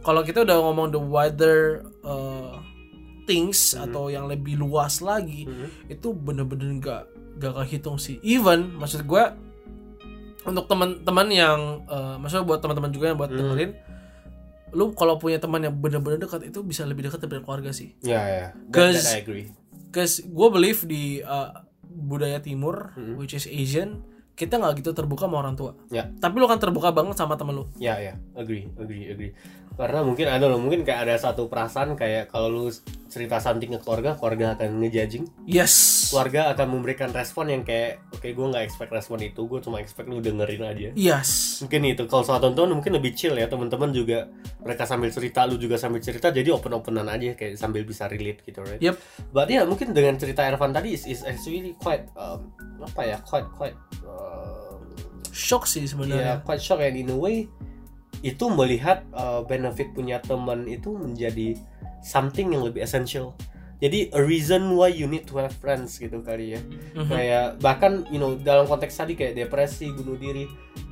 [0.00, 2.56] kalau kita udah ngomong the wider uh,
[3.28, 5.68] things atau yang lebih luas lagi Hmm.
[5.86, 7.02] itu bener-bener nggak
[7.36, 8.16] gak kehitung sih.
[8.22, 9.36] Even maksud gua
[10.40, 13.76] untuk teman-teman yang uh, maksudnya buat teman-teman juga yang buat Hmm.
[14.72, 17.94] Lu kalau punya teman yang bener-bener dekat itu bisa lebih dekat daripada keluarga sih.
[18.00, 18.46] Ya ya.
[18.52, 19.46] That, Cause- that I agree.
[19.90, 21.50] Cause gue believe di uh,
[21.82, 23.18] budaya timur, Hmm.
[23.18, 25.74] which is Asian, kita nggak gitu terbuka sama orang tua.
[25.90, 26.08] Ya.
[26.08, 27.64] Tapi lu kan terbuka banget sama temen lu.
[27.76, 29.32] Ya ya, agree, agree, agree.
[29.74, 32.64] Karena mungkin ada loh, mungkin kayak ada satu perasaan kayak kalau lu
[33.08, 35.24] cerita something ke keluarga, keluarga akan ngejudging.
[35.44, 35.74] Yes.
[36.10, 40.10] Keluarga akan memberikan respon yang kayak, oke gue nggak expect respon itu, gue cuma expect
[40.10, 40.88] lu dengerin aja.
[40.98, 41.62] Yes.
[41.62, 44.26] Mungkin itu kalau soal tonton mungkin lebih chill ya teman-teman juga
[44.60, 48.60] mereka sambil cerita, lu juga sambil cerita, jadi open-openan aja kayak sambil bisa relate gitu,
[48.66, 48.82] right?
[48.82, 48.98] Yep.
[49.30, 52.50] But ya mungkin dengan cerita Ervan tadi is, is actually quite um,
[52.82, 54.82] apa ya, quite quite um,
[55.30, 56.34] Shock sih ya sebenarnya.
[56.42, 57.46] quite shock and in a way
[58.20, 61.54] itu melihat uh, benefit punya teman itu menjadi
[62.02, 63.32] something yang lebih essential
[63.80, 66.60] jadi a reason why you need to have friends gitu kali ya
[66.94, 67.08] Mhm.
[67.08, 70.44] kayak bahkan you know dalam konteks tadi kayak depresi bunuh diri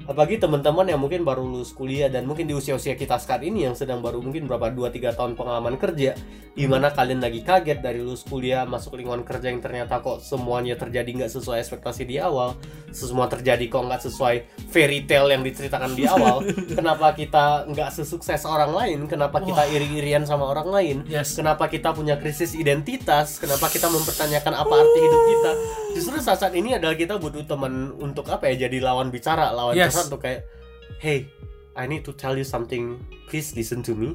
[0.08, 3.76] apalagi teman-teman yang mungkin baru lulus kuliah dan mungkin di usia-usia kita saat ini yang
[3.76, 6.16] sedang baru mungkin berapa 2-3 tahun pengalaman kerja
[6.56, 10.80] di mana kalian lagi kaget dari lulus kuliah masuk lingkungan kerja yang ternyata kok semuanya
[10.80, 12.56] terjadi nggak sesuai ekspektasi di awal
[12.88, 14.36] semua terjadi kok nggak sesuai
[14.72, 16.40] fairy tale yang diceritakan di awal.
[16.78, 18.98] Kenapa kita nggak sesukses orang lain?
[19.06, 20.96] Kenapa kita iri-irian sama orang lain?
[21.08, 21.36] Yes.
[21.36, 23.36] kenapa kita punya krisis identitas?
[23.38, 25.52] Kenapa kita mempertanyakan apa arti hidup kita?
[25.98, 29.76] Justru saat saat ini adalah kita butuh teman untuk apa ya jadi lawan bicara lawan
[29.76, 29.94] Yes.
[29.98, 30.40] Curhat untuk kayak
[31.02, 31.26] hey
[31.74, 34.14] I need to tell you something please listen to me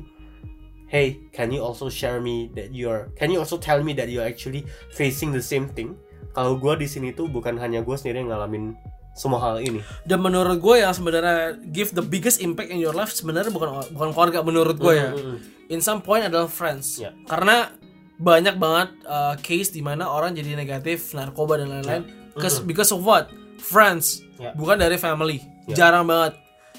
[0.87, 4.25] hey can you also share me that you're can you also tell me that you're
[4.25, 5.95] actually facing the same thing
[6.31, 8.73] kalau gue di sini tuh bukan hanya gue sendiri yang ngalamin
[9.13, 9.77] semua hal ini
[10.09, 14.09] Dan menurut gue yang sebenarnya give the biggest impact in your life sebenarnya bukan bukan
[14.09, 15.13] keluarga menurut gue ya.
[15.13, 15.37] Mm-mm.
[15.69, 16.97] In some point adalah friends.
[16.97, 17.13] Ya.
[17.29, 17.69] Karena
[18.17, 22.03] banyak banget uh, case di mana orang jadi negatif, narkoba dan lain-lain.
[22.33, 23.29] Cause- Because of what?
[23.63, 24.19] Friends.
[24.35, 24.51] Ya.
[24.53, 25.39] Bukan dari family.
[25.65, 25.87] Ya.
[25.87, 26.35] Jarang banget.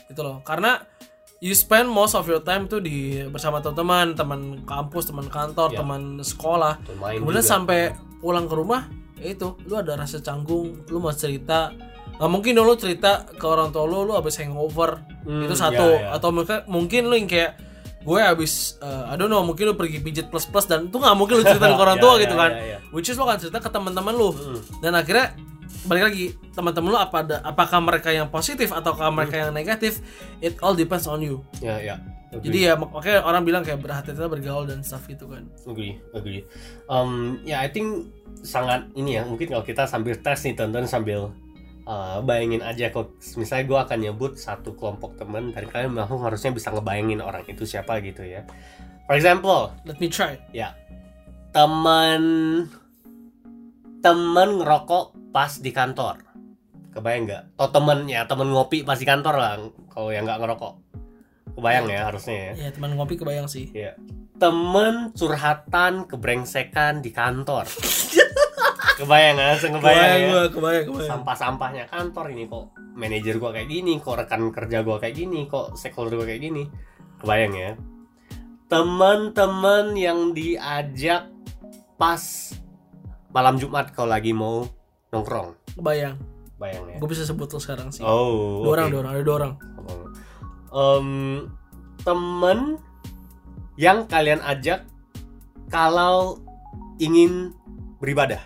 [0.06, 0.44] Itu loh.
[0.44, 0.84] Karena
[1.40, 5.80] you spend most of your time tuh di bersama teman-teman, teman kampus, teman kantor, Ya.
[5.80, 6.80] teman sekolah.
[6.84, 7.52] Kemudian juga.
[7.56, 7.80] sampai
[8.20, 11.72] pulang ke rumah, ya itu, lu ada rasa canggung, lu mau cerita.
[12.14, 15.02] Nggak mungkin dong lu cerita ke orang tua lu, lu habis hangover.
[15.24, 15.88] Hmm, itu satu.
[15.92, 16.16] ya, ya.
[16.16, 17.56] Atau mungkin, mungkin lu yang kayak
[18.04, 21.16] gue habis, uh, I don't know, mungkin lu pergi pijit plus plus dan itu nggak
[21.16, 22.50] mungkin lu cerita ke orang tua ya, gitu kan.
[22.52, 22.78] ya, ya.
[22.92, 24.28] Which is lu akan cerita ke teman-teman lu.
[24.32, 24.60] Hmm.
[24.80, 25.32] Dan akhirnya
[25.84, 30.00] balik lagi teman-teman lu apa ada apakah mereka yang positif ataukah mereka yang negatif
[30.40, 31.42] it all depends on you.
[31.60, 31.96] Ya ya
[32.34, 32.50] Agree.
[32.50, 35.46] jadi ya makanya orang bilang kayak berhati-hati bergaul dan stuff gitu kan.
[35.68, 36.42] Agree agree.
[36.90, 38.10] Um, ya I think
[38.42, 41.30] sangat ini ya mungkin kalau kita sambil tes nih tonton sambil
[41.86, 46.50] uh, bayangin aja kok misalnya gue akan nyebut satu kelompok teman dan kalian langsung harusnya
[46.50, 48.42] bisa ngebayangin orang itu siapa gitu ya.
[49.06, 50.40] For example let me try.
[50.50, 50.74] ya
[51.54, 52.22] teman
[54.02, 56.22] teman ngerokok pas di kantor
[56.94, 59.58] kebayang nggak atau temen ya temen ngopi pas di kantor lah
[59.90, 60.74] kalau yang nggak ngerokok
[61.58, 63.98] kebayang ya harusnya ya ya teman ngopi kebayang sih Ya.
[64.34, 67.70] Temen curhatan kebrengsekan di kantor.
[68.98, 70.26] kebayang langsung kebayang ya.
[70.26, 74.98] gua, kebayang kebayang Sampah-sampahnya kantor ini kok manajer gua kayak gini, kok rekan kerja gua
[74.98, 76.66] kayak gini, kok stakeholder gua kayak gini.
[77.22, 77.70] Kebayang ya.
[78.66, 81.30] Teman-teman yang diajak
[81.94, 82.22] pas
[83.30, 84.66] malam Jumat kalau lagi mau
[85.14, 85.48] nongkrong.
[85.72, 86.16] kebayang
[86.54, 86.96] Bayang ya.
[86.98, 88.62] gue bisa sebut lo sekarang sih Oh.
[88.62, 88.92] dua orang oke.
[88.92, 89.52] dua orang ada dua orang
[90.70, 91.08] Em,
[92.00, 92.58] temen
[93.76, 94.82] yang kalian ajak
[95.66, 96.42] kalau
[96.96, 97.54] ingin
[97.96, 98.42] beribadah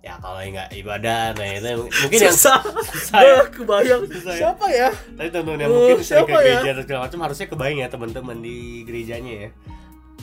[0.00, 2.60] ya kalau nggak ibadah nah itu mungkin yang susah
[3.08, 4.38] saya kebayang Susah ya.
[4.38, 6.60] siapa ya tapi yang Oh, mungkin ke siapa ya?
[6.60, 9.50] gereja dan segala macam harusnya kebayang ya teman-teman di gerejanya ya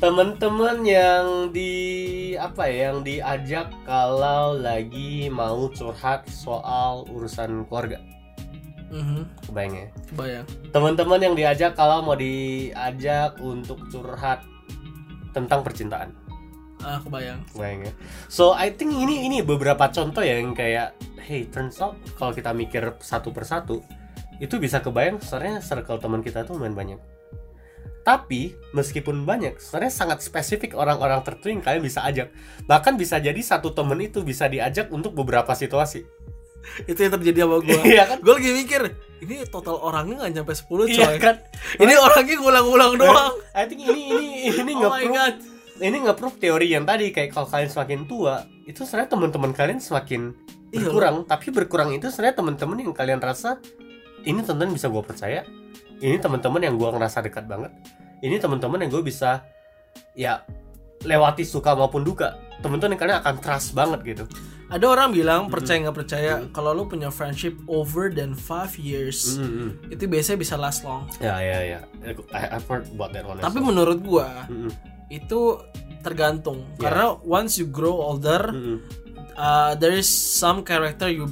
[0.01, 8.01] teman-teman yang di apa ya yang diajak kalau lagi mau curhat soal urusan keluarga.
[8.89, 9.87] Mhm, kebayang ya?
[10.09, 10.45] Kebayang.
[10.73, 14.41] Teman-teman yang diajak kalau mau diajak untuk curhat
[15.37, 16.09] tentang percintaan.
[16.81, 17.45] Ah kebayang.
[17.53, 17.93] Bayang ya.
[18.25, 22.97] So I think ini ini beberapa contoh yang kayak hey turns out kalau kita mikir
[22.97, 23.85] satu persatu
[24.41, 27.10] itu bisa kebayang sebenarnya circle teman kita tuh lumayan banyak.
[28.01, 32.33] Tapi meskipun banyak, sebenarnya sangat spesifik orang-orang tertentu yang kalian bisa ajak.
[32.65, 36.01] Bahkan bisa jadi satu temen itu bisa diajak untuk beberapa situasi.
[36.89, 38.17] itu yang terjadi sama gue Iya kan?
[38.21, 38.81] gue lagi mikir
[39.21, 41.35] ini total orangnya nggak nyampe 10 coy Iya kan?
[41.81, 45.35] ini orangnya ngulang-ngulang doang I think ini ini ini oh my god
[45.81, 50.37] ini nge-proof teori yang tadi kayak kalau kalian semakin tua itu sebenarnya teman-teman kalian semakin
[50.71, 50.87] Iya.
[50.87, 53.59] berkurang tapi berkurang itu sebenarnya teman-teman yang kalian rasa
[54.23, 55.43] ini teman bisa gue percaya
[56.01, 57.71] ini teman-teman yang gue ngerasa dekat banget
[58.19, 59.45] ini teman-teman yang gue bisa
[60.13, 60.41] ya
[61.01, 64.23] lewati suka maupun duka teman-teman yang kalian akan trust banget gitu
[64.71, 69.75] ada orang bilang percaya nggak percaya kalau lu punya friendship over than 5 years Mm-mm.
[69.89, 71.79] itu biasanya bisa last long ya ya ya
[72.31, 73.73] I, I've heard about that one tapi well.
[73.73, 74.71] menurut gua Mm-mm.
[75.09, 75.59] itu
[76.01, 76.87] tergantung Ya.
[76.89, 78.79] karena once you grow older Mm-mm.
[79.35, 81.27] uh, there is some character you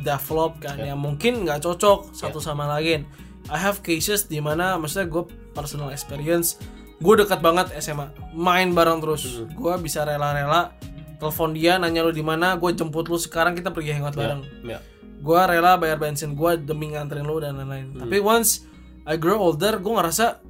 [0.00, 0.92] develop kan Ya.
[0.92, 3.08] yang mungkin nggak cocok satu sama lain.
[3.46, 6.56] I have cases di mana maksudnya gue personal experience
[6.96, 9.50] gue dekat banget SMA main bareng terus Hmm.
[9.50, 10.72] gue bisa rela-rela
[11.16, 14.78] telepon dia nanya lu di mana gue jemput lu sekarang kita pergi hangout bareng ya
[15.18, 18.64] gue rela bayar bensin gue demi nganterin lu dan lain-lain tapi once
[19.04, 20.40] I grow older gue ngerasa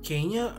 [0.00, 0.54] kayaknya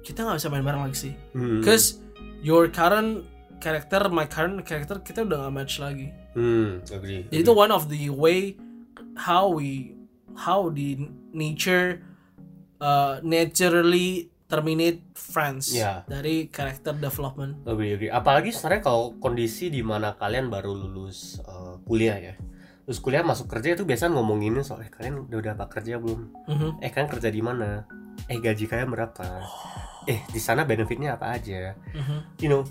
[0.00, 1.62] kita nggak bisa main bareng lagi sih Mm.
[1.62, 2.00] Cause
[2.40, 3.24] your current
[3.60, 6.08] character, my current character kita udah gak match lagi.
[6.32, 7.28] Hmm, agree.
[7.28, 8.56] Jadi itu one of the way
[9.14, 9.92] how we
[10.36, 10.96] how the
[11.32, 12.02] nature
[12.80, 16.02] uh, naturally terminate friends Ya.
[16.10, 17.62] dari character development.
[17.62, 18.10] Agree, agree.
[18.10, 22.34] Apalagi sebenarnya kalau kondisi di mana kalian baru lulus uh, kuliah ya.
[22.82, 26.34] Terus kuliah masuk kerja itu biasanya ngomongin soal eh, kalian udah apa kerja belum?
[26.50, 26.68] Mhm.
[26.82, 27.86] Eh kalian kerja di mana?
[28.26, 29.26] Eh gaji kalian berapa?
[30.10, 31.78] Eh di sana benefitnya apa aja?
[31.94, 32.42] Mhm.
[32.42, 32.62] You know,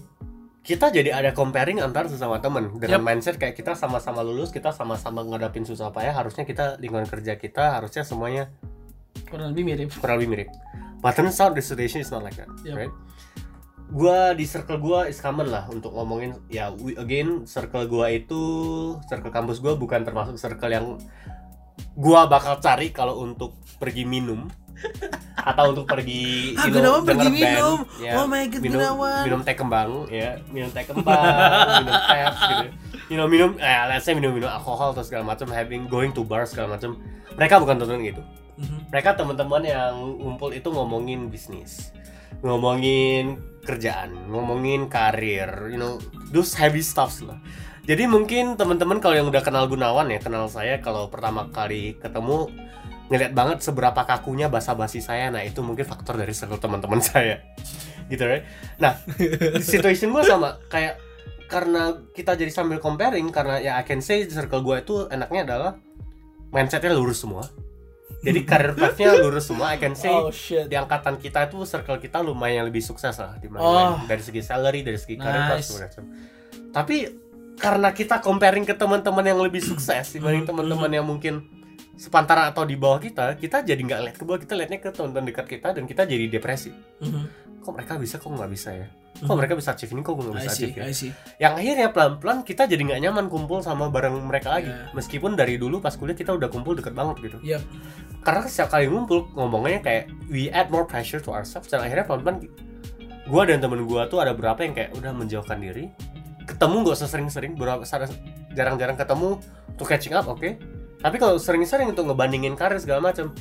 [0.60, 3.06] kita jadi ada comparing antar sesama teman dengan Yep.
[3.06, 7.80] mindset kayak kita sama-sama lulus, kita sama-sama ngadapin susah payah, harusnya kita lingkungan kerja kita
[7.80, 8.52] harusnya semuanya
[9.26, 9.90] Kurang lebih mirip.
[9.98, 10.50] kurang lebih mirip.
[11.00, 12.76] But turns out the situation is not like that, Yep.
[12.76, 12.94] right?
[13.90, 18.38] Gua di circle gua is common lah untuk ngomongin ya we, again circle gua itu
[19.10, 21.02] circle kampus gua bukan termasuk circle yang
[21.96, 24.46] gua bakal cari kalau untuk pergi minum
[25.36, 27.78] atau untuk pergi Ah, Gunawan pergi minum.
[27.98, 29.22] ya, Oh my God, minum, Gunawan.
[29.24, 31.26] minum teh kembang ya minum teh kembang
[31.80, 32.66] minum teh gitu
[33.08, 36.22] you know minum eh let's say minum minum alkohol atau segala macam having going to
[36.22, 37.00] bar segala macam
[37.34, 38.24] mereka bukan teman gitu
[38.56, 38.92] Mhm.
[38.92, 41.96] mereka teman-teman yang ngumpul itu ngomongin bisnis
[42.42, 45.96] ngomongin kerjaan ngomongin karir you know
[46.30, 47.40] those heavy stuffs lah
[47.84, 52.52] jadi mungkin teman-teman kalau yang udah kenal Gunawan ya kenal saya kalau pertama kali ketemu
[53.10, 57.42] ngeliat banget seberapa kakunya basa-basi saya nah itu mungkin faktor dari circle teman-teman saya
[58.08, 58.46] gitu right
[58.78, 58.98] nah
[59.60, 60.98] situation gue sama kayak
[61.46, 65.72] karena kita jadi sambil comparing karena ya I can say circle gue itu enaknya adalah
[66.50, 67.50] mindsetnya lurus semua
[68.20, 70.68] jadi karir path-nya lurus semua I can say Oh shit.
[70.68, 73.94] di angkatan kita itu circle kita lumayan lebih sukses lah di mana Oh.
[74.06, 75.68] dari segi salary dari segi karir path, Nice.
[75.68, 76.04] segala macam.
[76.70, 76.96] tapi
[77.56, 80.52] karena kita comparing ke teman-teman yang lebih sukses dibanding Hmm.
[80.54, 81.48] teman-teman yang mungkin
[82.00, 85.36] sepantaran atau di bawah kita kita jadi nggak lihat ke bawah kita lihatnya ke teman-teman
[85.36, 86.72] dekat kita dan kita jadi depresi.
[87.04, 87.52] Mhm.
[87.60, 88.88] kok mereka bisa kok nggak bisa ya?
[89.20, 90.86] Kok mereka bisa achieve ini kok gue nggak bisa see, achieve ya?
[91.44, 94.72] Yang akhirnya pelan-pelan kita jadi nggak nyaman kumpul sama bareng mereka lagi.
[94.72, 94.96] Yeah.
[94.96, 97.38] meskipun dari dulu pas kuliah kita udah kumpul deket banget gitu.
[97.44, 97.62] Yep.
[98.24, 101.68] karena setiap kali ngumpul ngomongnya kayak we add more pressure to ourselves.
[101.68, 102.48] Dan akhirnya pelan-pelan
[103.30, 105.92] gue dan temen gue tuh ada berapa yang kayak udah menjauhkan diri
[106.50, 107.86] ketemu gak usah sering-sering berapa
[108.58, 109.38] jarang-jarang ketemu
[109.78, 110.58] to catching up oke
[111.00, 113.32] tapi kalau sering-sering untuk ngebandingin karir segala macam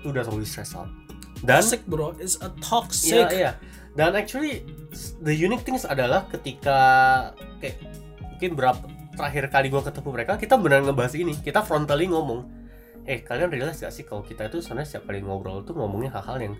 [0.00, 0.88] itu udah totally stress out
[1.42, 3.30] dan Toxic bro, it's a toxic.
[3.30, 3.52] Iya, iya.
[3.94, 4.66] Dan actually
[5.22, 6.78] the unique things adalah ketika
[7.62, 7.78] kayak
[8.22, 8.82] mungkin berapa
[9.14, 11.34] terakhir kali gua ketemu mereka, kita benar ngebahas ini.
[11.38, 12.46] Kita frontally ngomong,
[13.06, 16.38] "Eh, kalian realize gak sih kalau kita itu sebenarnya setiap kali ngobrol tuh ngomongnya hal-hal
[16.50, 16.54] yang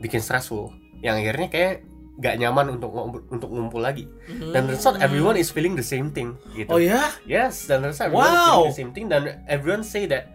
[0.00, 1.74] bikin stressful, yang akhirnya kayak
[2.16, 2.90] gak nyaman untuk
[3.28, 4.52] untuk ngumpul lagi." Mhm.
[4.52, 6.68] Dan turns out everyone is feeling the same thing gitu.
[6.72, 7.12] Oh ya?
[7.28, 8.36] Yes, dan out everyone Wow.
[8.36, 10.28] feeling the same thing dan everyone say that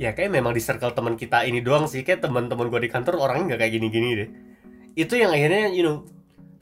[0.00, 3.20] ya kayak memang di circle teman kita ini doang sih kayak teman-teman gue di kantor
[3.20, 4.28] orangnya nggak kayak gini-gini deh.
[4.96, 6.08] Itu yang akhirnya you know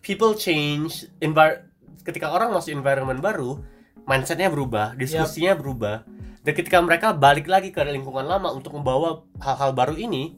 [0.03, 1.69] people change envir
[2.03, 3.61] ketika orang masuk environment baru
[4.09, 6.09] mindsetnya berubah, diskusinya berubah.
[6.41, 10.33] Dan ketika mereka balik lagi ke lingkungan lama untuk membawa hal-hal baru ini,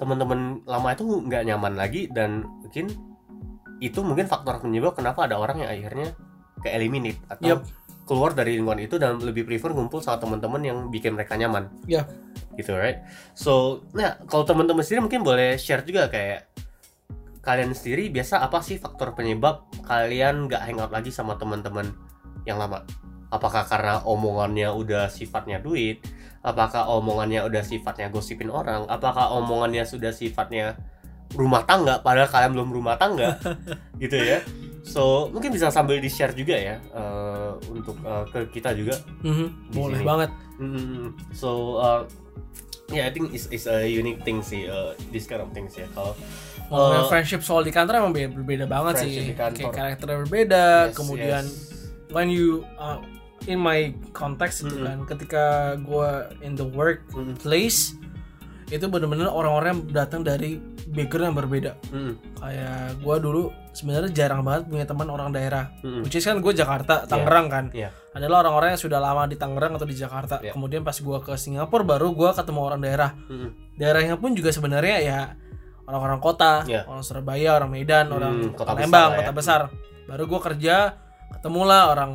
[0.00, 2.88] teman-teman lama itu nggak nyaman lagi dan mungkin
[3.78, 6.14] itu mungkin faktor penyebab kenapa ada orang yang akhirnya
[6.58, 7.60] ke eliminate atau Yep.
[8.08, 11.68] keluar dari lingkungan itu dan lebih prefer ngumpul sama teman-teman yang bikin mereka nyaman.
[11.86, 12.08] Yep.
[12.58, 13.04] Gitu right.
[13.36, 16.50] So, nah kalau teman-teman sendiri mungkin boleh share juga kayak
[17.44, 21.94] kalian sendiri biasa apa sih faktor penyebab kalian nggak hangout lagi sama teman-teman
[22.48, 22.82] yang lama?
[23.28, 26.00] Apakah karena omongannya udah sifatnya duit?
[26.40, 28.88] Apakah omongannya udah sifatnya gosipin orang?
[28.88, 30.80] Apakah omongannya sudah sifatnya
[31.34, 33.36] rumah tangga padahal kalian belum rumah tangga?
[34.02, 34.40] gitu ya.
[34.88, 38.96] So, mungkin bisa sambil di-share juga ya eh, untuk eh, ke kita juga.
[39.20, 40.08] Mhm, Di boleh sini.
[40.08, 42.02] banget Hmm, so uh,
[42.90, 45.86] yeah, I think it's, it's a unique thing sih uh, this kind of things ya.
[45.94, 46.18] Kalau
[46.74, 50.98] uh, friendship soal di kantor emang beda, berbeda banget sih di kayak karakternya berbeda Yes,
[50.98, 51.86] kemudian yes.
[52.10, 52.98] when you uh,
[53.46, 54.82] in my context itu Mm-mm.
[54.82, 55.44] kan ketika
[55.78, 57.94] gua in the workplace
[58.68, 63.42] itu bener-bener orang-orang yang datang dari background yang berbeda mm, kayak gua dulu
[63.72, 67.64] sebenarnya jarang banget punya teman orang daerah mm, which is kan gue Jakarta Tangerang kan
[67.70, 67.88] Iya.
[68.12, 70.52] adalah orang-orang yang sudah lama di Tangerang atau di Jakarta Iya.
[70.52, 74.96] kemudian pas gua ke Singapura baru gua ketemu orang daerah mm, daerahnya pun juga sebenarnya
[75.00, 75.20] ya
[75.84, 76.84] orang-orang kota, Iya.
[76.84, 79.18] orang Surabaya, orang Medan, Hmm, orang kota Palembang, besar lah ya.
[79.18, 79.60] kota besar.
[80.04, 80.76] Baru gue kerja,
[81.32, 82.12] ketemulah orang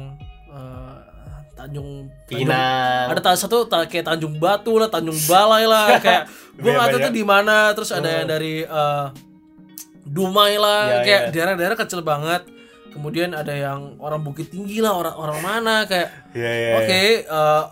[1.63, 1.89] Tanjung,
[2.27, 3.07] Tanjung Pinang.
[3.07, 6.99] ada ta- satu ta- kayak Tanjung Batu lah, Tanjung Balai lah, kayak gue nggak tahu
[7.01, 7.71] tuh di mana.
[7.71, 8.17] Terus ada Hmm.
[8.19, 9.05] yang dari eh,
[10.03, 11.31] Dumai lah, Iya, kayak iya.
[11.31, 12.43] daerah-daerah kecil banget.
[12.91, 17.23] Kemudian ada yang orang Bukit Tinggi lah, orang orang mana kayak Iya, iya, Oke, iya.
[17.25, 17.63] eh,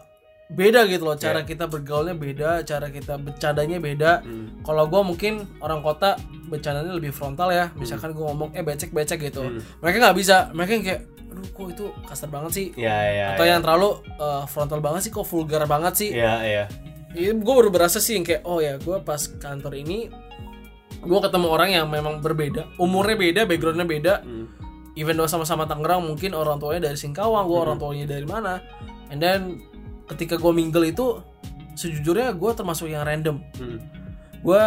[0.52, 1.16] beda gitu loh.
[1.16, 1.48] Cara Iya.
[1.48, 4.12] kita bergaulnya beda, cara kita bercandanya beda.
[4.22, 5.34] Mm, Kalau gue mungkin
[5.64, 6.20] orang kota
[6.52, 7.72] bercandanya lebih frontal ya.
[7.76, 9.48] Misalkan gue ngomong eh becek becek gitu.
[9.48, 9.64] Hmm.
[9.80, 10.52] Mereka nggak bisa.
[10.52, 12.68] Mereka yang kayak, aduh kok itu kasar banget sih.
[12.76, 13.26] Iya, iya.
[13.34, 13.56] Atau iya.
[13.56, 16.10] yang terlalu eh, frontal banget sih, kok vulgar banget sih.
[16.12, 16.64] Iya, iya.
[17.16, 20.08] Gue baru berasa sih yang kayak, oh ya gue pas kantor ini
[21.02, 24.46] gue ketemu orang yang memang berbeda, umurnya beda, backgroundnya beda, Mm,
[24.94, 28.60] even though sama-sama Tangerang mungkin orang tuanya dari Singkawang gue orang tuanya dari mana
[29.10, 29.58] and then
[30.12, 31.24] ketika gue mingle itu
[31.76, 33.40] sejujurnya gue termasuk yang random.
[33.58, 33.80] Mm,
[34.44, 34.64] gue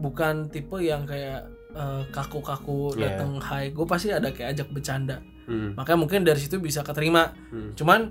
[0.00, 3.20] bukan tipe yang kayak eh, kaku-kaku Yeah.
[3.20, 3.70] datang hai.
[3.70, 5.20] Gue pasti ada kayak ajak bercanda.
[5.46, 7.30] Mm, makanya mungkin dari situ bisa keterima.
[7.52, 7.76] Mm.
[7.78, 8.10] cuman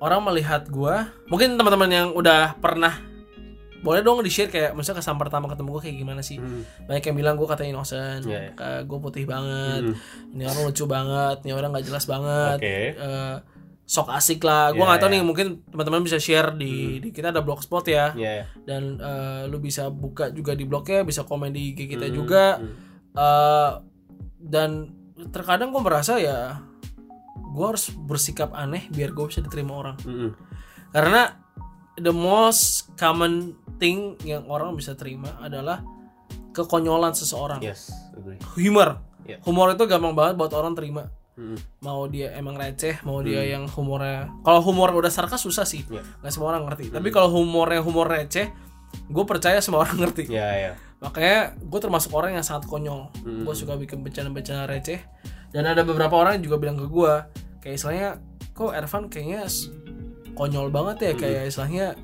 [0.00, 0.96] orang melihat gue
[1.28, 3.00] mungkin teman-teman yang udah pernah
[3.80, 6.36] boleh dong di share kayak misalnya kesan pertama ketemu gue kayak gimana sih?
[6.36, 10.36] Mm, banyak yang bilang gue kata innocent Yeah, kayak gue putih banget mm.
[10.36, 12.58] ini orang lucu banget ini orang nggak jelas banget.
[12.60, 12.76] Oke.
[12.92, 13.36] Eh,
[13.90, 15.14] sok asik lah gue Iya, nggak tahu iya.
[15.18, 18.46] nih mungkin teman-teman bisa share di, di kita ada blogspot ya iya.
[18.62, 22.44] dan eh, lu bisa buka juga di blognya bisa komen di IG kita Mm, juga
[22.56, 22.74] mm.
[23.10, 23.70] Eh,
[24.38, 24.94] dan
[25.34, 26.62] terkadang gue merasa ya
[27.34, 30.30] gue harus bersikap aneh biar gue bisa diterima orang Mm, mm.
[30.94, 31.22] karena
[31.98, 35.82] the most common thing yang orang bisa terima adalah
[36.50, 38.38] kekonyolan seseorang Yes, agree.
[38.54, 39.42] humor Iya.
[39.42, 41.10] humor itu gampang banget buat orang terima
[41.40, 45.88] Mm, mau dia emang receh mau dia yang humornya kalau humor udah sarkas susah sih.
[45.88, 46.04] Iya.
[46.20, 46.92] nggak semua orang ngerti.
[46.92, 48.52] Tapi kalau humornya humor receh
[49.08, 50.28] gue percaya semua orang ngerti.
[50.28, 50.72] Iya, iya.
[51.00, 53.08] makanya gue termasuk orang yang sangat konyol.
[53.24, 53.48] Hmm.
[53.48, 55.00] gue suka bikin bencana-bencana receh.
[55.48, 57.12] Dan ada beberapa orang yang juga bilang ke gue
[57.64, 58.20] kayak istilahnya
[58.52, 59.48] kok Ervan kayaknya
[60.36, 61.96] konyol banget ya kayak istilahnya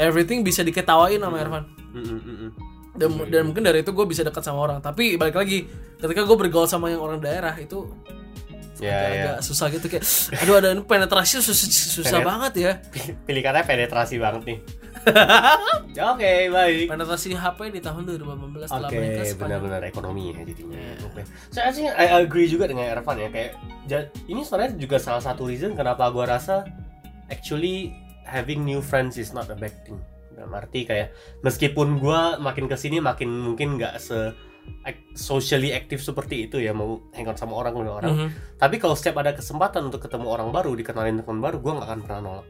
[0.00, 1.68] everything bisa diketawain sama Ervan.
[1.92, 2.50] Mm, mm, mm, mm.
[2.96, 4.80] dan, dan mungkin dari itu gue bisa dekat sama orang.
[4.80, 5.68] Tapi balik lagi
[6.00, 7.84] ketika gue bergaul sama yang orang daerah itu
[8.82, 9.22] Iya, iya.
[9.22, 10.02] agak susah gitu kayak
[10.42, 12.72] aduh ada ini penetrasi susah, susah Penet- banget ya
[13.22, 14.58] Pilih katanya penetrasi banget nih.
[16.12, 16.86] Oke, baik.
[16.90, 20.76] penetrasi HP di tahun 2018 setelah Oke, menikah sepanjang benar-benar ekonomi ya jadinya.
[20.78, 20.94] Iya.
[21.06, 21.20] Oke.
[21.50, 23.50] Saya sih I agree juga dengan Ervan ya kayak
[24.26, 26.66] ini sebenarnya juga salah satu reason kenapa gua rasa
[27.30, 27.92] actually
[28.26, 29.98] having new friends is not a bad thing.
[30.32, 31.12] Dalam arti kayak
[31.42, 34.32] meskipun gua makin ke sini makin mungkin nggak se
[35.14, 38.12] socially aktif seperti itu ya mau hangout sama orang dengan orang.
[38.12, 38.28] Mhm.
[38.58, 42.00] Tapi kalau setiap ada kesempatan untuk ketemu orang baru, dikenalin teman baru, gua nggak akan
[42.02, 42.46] pernah nolak.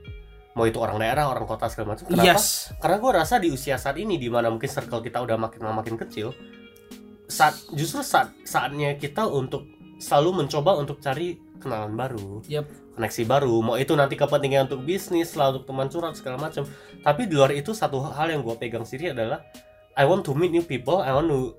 [0.53, 2.09] Mau itu orang daerah, orang kota segala macam.
[2.09, 2.29] Kenapa?
[2.29, 5.63] yes karena gue rasa di usia saat ini di mana mungkin circle kita udah makin
[5.63, 6.35] lama makin kecil
[7.31, 9.65] saat justru saat saatnya kita untuk
[9.97, 12.67] selalu mencoba untuk cari kenalan baru Yap.
[12.99, 16.67] koneksi baru mau itu nanti kepentingan untuk bisnis lah untuk teman curhat segala macam
[17.01, 19.41] tapi di luar itu satu hal yang gue pegang sendiri adalah
[19.97, 21.57] I want to meet new people I want to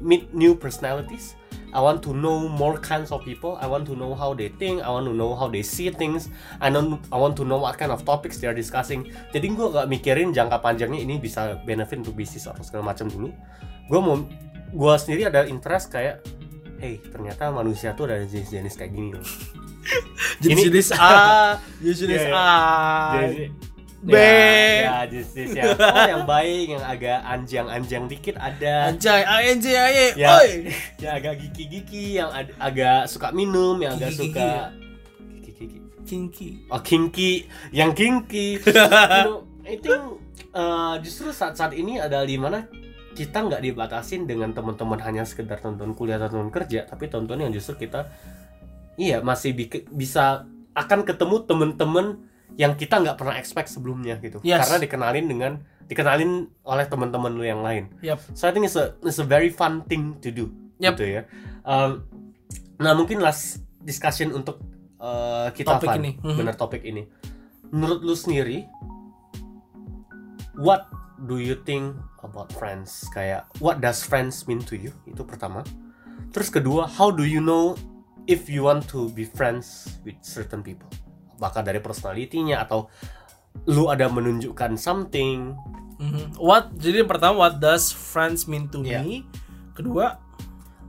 [0.00, 1.38] meet new personalities
[1.72, 3.60] I want to know more kinds of people.
[3.60, 4.80] I want to know how they think.
[4.80, 6.32] I want to know how they see things.
[6.60, 9.12] I know I want to know what kind of topics they are discussing.
[9.36, 13.28] Jadi gue gak mikirin jangka panjangnya ini bisa benefit untuk bisnis atau segala macam dulu.
[13.88, 14.16] Gue mau
[14.68, 16.24] gue sendiri ada interest kayak,
[16.80, 19.24] hey ternyata manusia tuh ada jenis-jenis kayak gini loh.
[20.44, 23.48] jenis-jenis A jenis-jenis Iya, iya.
[23.48, 23.48] A
[23.98, 24.14] B.
[24.14, 28.94] Ya, ya jenis yang oh yang baik yang agak anjang-anjang dikit ada.
[28.94, 30.70] Anjay, ANJ, AY, Ya, oi.
[31.02, 34.62] yang agak gigi-gigi, yang ad- agak suka minum, yang agak suka ya?
[35.42, 35.78] gigi-gigi.
[36.06, 36.50] Kinky.
[36.70, 38.56] Oh, kinky, yang kinky.
[38.64, 40.00] you know, I think
[40.54, 42.64] uh, justru saat-saat ini adalah di mana
[43.12, 47.50] kita nggak dibatasin dengan teman-teman hanya sekedar tonton kuliah atau tonton kerja tapi tonton yang
[47.50, 48.06] justru kita
[48.94, 52.22] iya masih bi- bisa akan ketemu teman-teman
[52.58, 54.66] yang kita nggak pernah expect sebelumnya gitu Yes.
[54.66, 55.52] karena dikenalin dengan
[55.86, 56.32] dikenalin
[56.66, 58.18] oleh teman-teman lu yang lain Yap.
[58.34, 60.92] so I think it's a it's a very fun thing to do Yep.
[60.94, 61.22] gitu ya
[61.62, 62.00] Um,
[62.76, 64.58] nah mungkin last discussion untuk
[64.96, 66.12] uh, kita Topik Van, ini.
[66.18, 66.36] Mhm.
[66.36, 67.04] bener topik ini
[67.68, 68.64] menurut lu sendiri
[70.56, 70.88] what
[71.26, 75.62] do you think about friends kayak what does friends mean to you itu pertama
[76.32, 77.74] terus kedua how do you know
[78.26, 80.88] if you want to be friends with certain people
[81.38, 82.90] bakal dari personality-nya atau
[83.66, 85.54] lu ada menunjukkan something
[85.98, 86.38] Mhm.
[86.38, 86.78] What?
[86.78, 89.02] Jadi yang pertama, what does friends mean to Yeah.
[89.02, 89.26] me?
[89.74, 90.14] Kedua,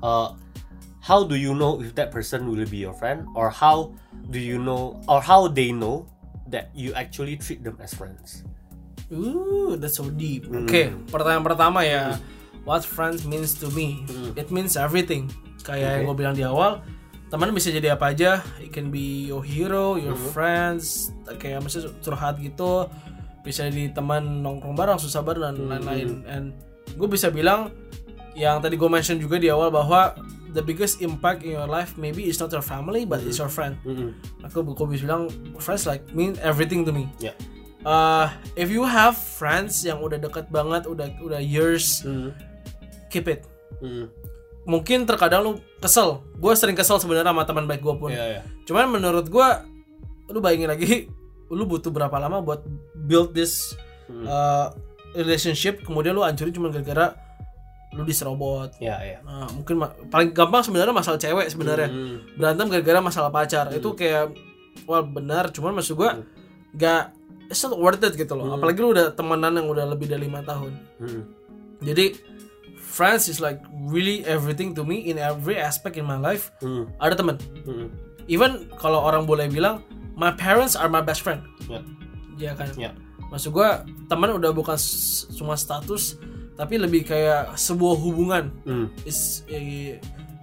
[0.05, 0.37] uh,
[1.01, 3.89] how do you know if that person will be your friend or how
[4.29, 6.05] do you know or how they know
[6.45, 8.45] that you actually treat them as friends
[9.09, 10.45] Ooh, that's so deep.
[10.45, 12.21] Oke, pertanyaan pertama ya.
[12.61, 14.05] What friends means to me?
[14.05, 14.37] Hmm.
[14.37, 15.33] It means everything.
[15.65, 16.07] Kayak yang Oke.
[16.13, 16.85] gue bilang di awal,
[17.29, 18.41] teman bisa jadi apa aja.
[18.57, 20.29] It can be your hero, your Hmm.
[20.33, 22.89] friends, kayak misalnya curhat gitu.
[23.41, 25.69] Bisa jadi teman nongkrong bareng, susah bareng dan Hmm.
[25.69, 26.09] lain-lain.
[26.25, 26.45] And
[26.93, 27.69] gue bisa bilang
[28.33, 30.17] yang tadi gue mention juga di awal bahwa
[30.49, 33.77] the biggest impact in your life maybe is not your family but it's your friend.
[33.85, 34.17] Mm-mm.
[34.41, 35.29] Aku gue bisa bilang
[35.61, 37.29] friends like mean everything to me ya
[37.85, 38.27] uh,
[38.57, 42.33] if you have friends yang udah deket banget udah udah years Mm.
[43.07, 43.45] keep it
[43.79, 44.09] Mm.
[44.69, 45.51] Mungkin terkadang lu
[45.81, 46.21] kesel.
[46.37, 48.13] Gue sering kesel sebenarnya sama teman baik gue pun.
[48.13, 49.47] Ya ya cuman menurut gue
[50.29, 51.09] lu bayangin lagi
[51.49, 52.61] lu butuh berapa lama buat
[52.95, 53.73] build this
[54.09, 54.25] Hmm.
[54.25, 54.73] uh,
[55.13, 57.13] relationship kemudian lu hancurin cuma gara-gara
[57.93, 58.73] lu diserobot.
[58.77, 59.77] Ya ya Nah, mungkin
[60.09, 61.89] paling gampang sebenarnya masalah cewek sebenarnya.
[61.89, 62.17] Mm.
[62.33, 63.69] berantem gara-gara masalah pacar.
[63.69, 64.33] Itu kayak
[64.85, 65.49] wah benar.
[65.49, 66.21] Cuman maksud gua
[66.73, 67.13] gak
[67.49, 68.57] it's not worth it gitu loh.
[68.57, 70.73] Apalagi lu udah temenan yang udah lebih dari lima tahun.
[71.01, 71.21] Mm.
[71.81, 72.05] jadi
[72.89, 76.49] friends is like really everything to me in every aspect in my life.
[76.65, 76.89] Mm.
[76.97, 77.37] ada temen
[77.69, 77.93] Mm.
[78.25, 79.85] even kalau orang boleh bilang
[80.17, 81.45] my parents are my best friend.
[81.69, 81.79] Ya.
[82.39, 82.73] Ya kan?
[82.73, 82.91] Ya.
[83.29, 84.73] Maksud gua teman udah bukan
[85.37, 86.17] cuma status
[86.57, 88.49] tapi lebih kayak sebuah hubungan.
[88.65, 88.89] Mm.
[89.05, 89.95] is a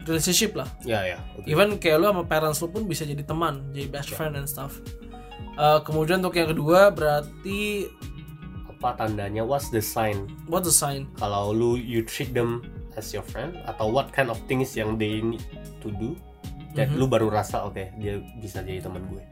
[0.06, 0.70] relationship lah.
[0.86, 1.18] Ya ya.
[1.34, 1.50] Oke.
[1.50, 4.78] even kayak lu sama parents lu pun bisa jadi teman jadi best friend and stuff.
[5.56, 7.88] Uh, kemudian untuk yang kedua berarti
[8.86, 9.42] apa tandanya?
[9.42, 10.30] What's the sign?
[10.46, 11.10] What the sign?
[11.18, 12.62] Kalau lu you treat them
[12.94, 15.42] as your friend atau what kind of things yang they need
[15.82, 16.14] to do
[16.70, 17.02] dan Mhm.
[17.02, 19.26] lu baru rasa oke dia bisa jadi teman gue.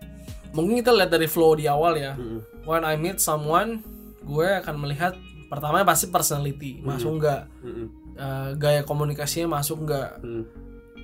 [0.50, 2.18] Mungkin kita lihat dari flow di awal ya.
[2.18, 2.42] Mm-mm.
[2.66, 3.78] when I meet someone
[4.26, 5.14] gue akan melihat
[5.46, 7.42] pertama pasti personality masuk nggak?
[7.62, 7.86] Mm-mm.
[8.14, 10.18] Uh, gaya komunikasinya masuk nggak?
[10.18, 10.44] Mm.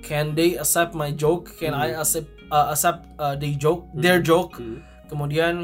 [0.01, 1.55] can they accept my joke?
[1.55, 4.59] Can I accept uh, accept uh, they joke their joke?
[4.59, 4.83] Mm.
[5.07, 5.55] kemudian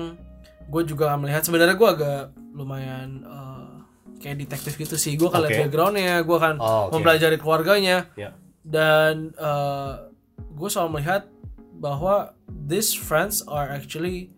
[0.67, 2.21] gue juga melihat sebenarnya gue agak
[2.57, 3.85] lumayan uh,
[4.17, 5.61] kayak detektif gitu sih gue akan lihat Oke.
[5.63, 6.97] backgroundnya gue akan Oh, oke.
[6.97, 8.33] mempelajari keluarganya ya
[8.65, 10.09] dan uh,
[10.51, 11.29] gue selalu melihat
[11.71, 14.33] bahwa these friends are actually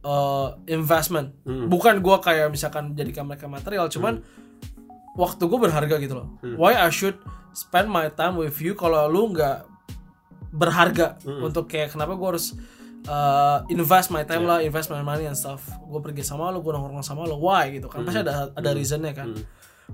[0.00, 1.66] uh, investment Mm.
[1.66, 4.22] bukan gue kayak misalkan jadikan mereka material cuman
[5.14, 6.54] waktu gue berharga gitu loh Hmm.
[6.54, 7.18] why I should
[7.52, 9.66] spend my time with you kalau lu nggak
[10.50, 11.42] berharga Hmm.
[11.44, 12.54] untuk kayak kenapa gue harus
[13.08, 15.64] uh, invest my time lah invest my money and stuff.
[15.88, 18.04] Gue pergi sama lu gue nongkrong sama lu why gitu kan?
[18.04, 19.32] Pasti ada ada reasonnya kan.
[19.34, 19.46] Hmm.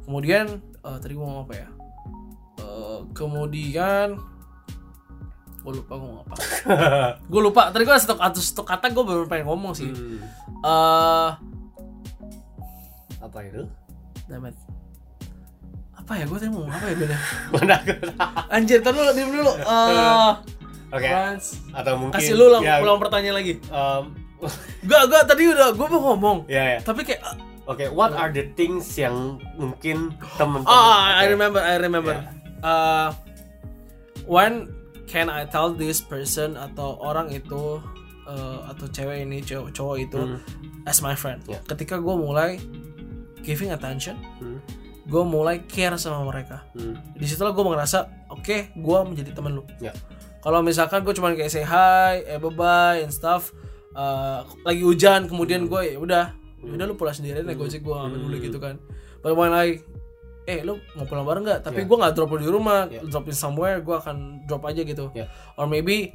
[0.07, 1.69] kemudian uh, tadi gue ngomong apa ya?
[2.63, 4.15] Uh, kemudian
[5.61, 6.35] gue lupa gue ngomong apa.
[7.33, 9.93] Gue lupa tadi gue satu, satu, satu kata gue baru pengen ngomong sih.
[9.93, 10.19] Hmm.
[10.65, 11.31] eh
[13.21, 13.69] apa itu?
[14.31, 14.55] damn it.
[15.99, 17.09] apa ya gue tadi mau ngomong apa ya gue
[17.55, 17.93] mana aku
[18.51, 19.53] anjir tar dulu diem dulu.
[19.71, 20.33] Eh,
[20.91, 24.15] oke Friends atau mungkin kasih lu ulang, ya, ulang pertanyaan lagi um,
[24.89, 27.21] gak gak tadi udah gue mau ngomong ya ya tapi kayak
[27.65, 31.33] oke what are the things yang mungkin temen-temen ah I Oke.
[31.35, 32.37] remember I remember Yeah.
[32.61, 33.09] Eh,
[34.29, 34.69] when
[35.07, 37.81] can I tell this person atau orang itu
[38.29, 40.39] eh, atau cewek ini cowok, cowok itu Hmm.
[40.85, 41.65] as my friend Yeah.
[41.65, 42.61] ketika gue mulai
[43.41, 44.61] giving attention Hmm.
[45.05, 47.01] gue mulai care sama mereka Hmm.
[47.13, 49.97] di situlah gue ngerasa oke gue menjadi temen lu ya
[50.41, 53.53] kalau misalkan gue cuman kayak say hi eh bye bye and stuff
[53.93, 56.25] uh, lagi hujan kemudian gue ya udah.
[56.61, 58.77] Ya udah lu pulang sendiri nih gojek gue nggak peduli gitu kan.
[59.21, 59.81] But when I
[60.45, 61.61] eh lu mau pulang bareng nggak?
[61.65, 61.89] Tapi Yeah.
[61.89, 63.05] gue nggak drop lu di rumah Yeah.
[63.09, 65.09] drop in somewhere gue akan drop aja gitu.
[65.17, 65.29] Yeah.
[65.57, 66.13] or maybe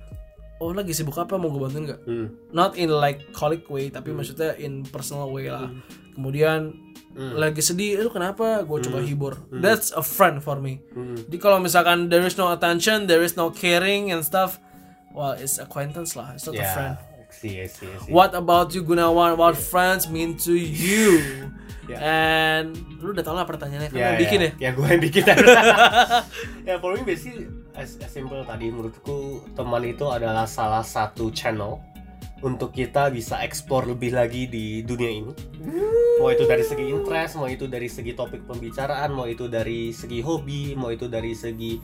[0.62, 1.34] oh lagi sibuk apa?
[1.36, 2.02] Mau gue bantuin nggak?
[2.06, 2.28] Hmm.
[2.54, 5.74] not in like colleague way tapi maksudnya in personal way lah.
[6.14, 6.78] Kemudian
[7.16, 7.32] Hmm.
[7.40, 11.16] lagi sedih lu kenapa gue coba hibur that's a friend for me Hmm.
[11.16, 14.60] jadi kalau misalkan there is no attention, there is no caring and stuff,
[15.16, 16.94] well, it's acquaintance lah, it's not a ya friend.
[17.32, 19.36] See I see I see What about you Gunawan?
[19.36, 21.20] What friends mean to you?
[21.86, 22.02] Ya.
[22.02, 25.22] and lu udah tau lah pertanyaannya kan yang bikin ya ya gue yang bikin
[26.66, 27.46] ya for me basically
[27.78, 31.78] as, as simple tadi menurutku teman itu adalah salah satu channel
[32.44, 35.32] untuk kita bisa explore lebih lagi di dunia ini.
[36.20, 40.20] Mau itu dari segi interest mau itu dari segi topik pembicaraan mau itu dari segi
[40.20, 41.80] hobi mau itu dari segi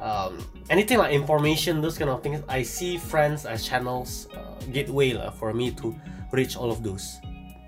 [0.00, 0.36] um,
[0.72, 5.32] anything like information those kind of things I see friends as channels uh, gateway lah
[5.36, 5.92] for me to
[6.32, 7.20] reach all of those.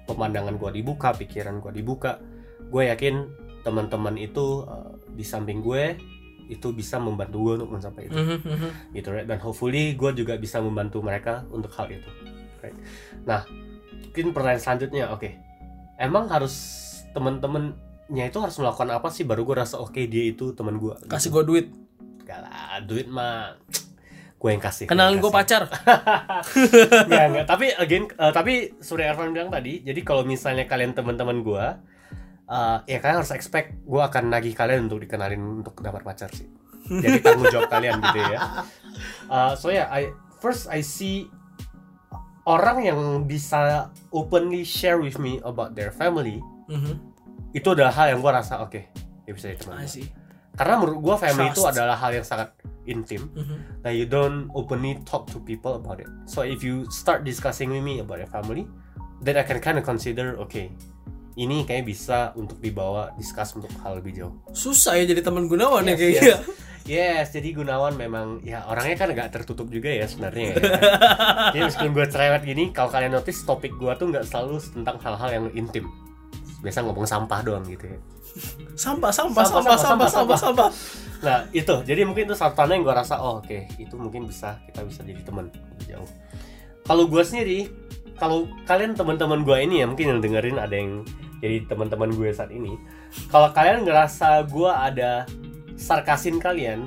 [0.09, 2.21] Pemandangan gua dibuka pikiran gua dibuka.
[2.73, 3.29] Gue yakin
[3.63, 6.01] teman-teman itu uh, di samping gue
[6.49, 8.17] itu bisa membantu gue untuk mencapai itu.
[8.17, 8.71] Mhm, mhm.
[8.97, 9.29] gitu right?
[9.29, 12.11] Dan hopefully gue juga bisa membantu mereka untuk hal itu
[12.63, 12.79] right
[13.27, 13.45] nah
[14.13, 15.29] mungkin pertanyaan selanjutnya oke
[15.99, 16.55] emang harus
[17.13, 21.29] teman-temannya itu harus melakukan apa sih baru gue rasa oke dia itu teman gue kasih
[21.33, 21.69] gue duit
[22.23, 23.59] Gak lah duit mah
[24.43, 25.71] gue yang kasih kenalin gue pacar
[27.09, 27.47] Nggak, nggak.
[27.47, 31.65] Tapi again, eh, tapi Surya Ervan bilang tadi, jadi kalau misalnya kalian teman-teman gue,
[32.51, 36.51] eh, ya kalian harus expect gue akan nagih kalian untuk dikenalin untuk dapat pacar sih.
[36.91, 38.41] Jadi tanggung jawab kalian gitu ya.
[39.33, 40.13] Eh, so ya, yeah, I
[40.45, 41.25] first I see
[42.45, 46.99] orang yang bisa openly share with me about their family Mhm.
[47.53, 48.81] itu adalah hal yang gue rasa oke,
[49.23, 49.85] dia bisa jadi teman.
[50.53, 51.73] Karena menurut gue family itu Trust.
[51.73, 52.49] adalah hal yang sangat
[52.85, 53.57] intim Mhm.
[53.81, 56.09] that you don't openly talk to people about it.
[56.27, 58.67] So if you start discussing with me about your family,
[59.19, 60.75] then I can kind of consider, okay,
[61.35, 64.35] ini kayak bisa untuk dibawa discuss untuk hal lebih jauh.
[64.53, 66.41] susah ya jadi teman Gunawan ya Yes, kayak yes.
[66.83, 70.55] Yes, jadi Gunawan memang ya orangnya kan agak tertutup juga ya sebenarnya.
[70.55, 70.55] Ya.
[71.55, 75.31] jadi meskipun gue cerewet gini, kalau kalian notice topik gue tuh nggak selalu tentang hal-hal
[75.31, 75.87] yang intim.
[76.63, 77.99] Biasa ngomong sampah doang gitu ya.
[78.75, 80.69] sampah sampah Sampah, sampah sampah, sampah sampah,
[81.23, 84.83] Nah itu, jadi mungkin itu satu yang gue rasa, oh oke, itu mungkin bisa kita
[84.83, 85.47] bisa jadi teman
[85.87, 86.11] jauh.
[86.83, 87.71] Kalau gue sendiri,
[88.19, 91.07] kalau kalian teman-teman gue ini ya mungkin yang dengerin ada yang
[91.39, 92.75] jadi teman-teman gue saat ini.
[93.31, 95.27] Kalau kalian ngerasa gue ada
[95.83, 96.87] sarkasin kalian,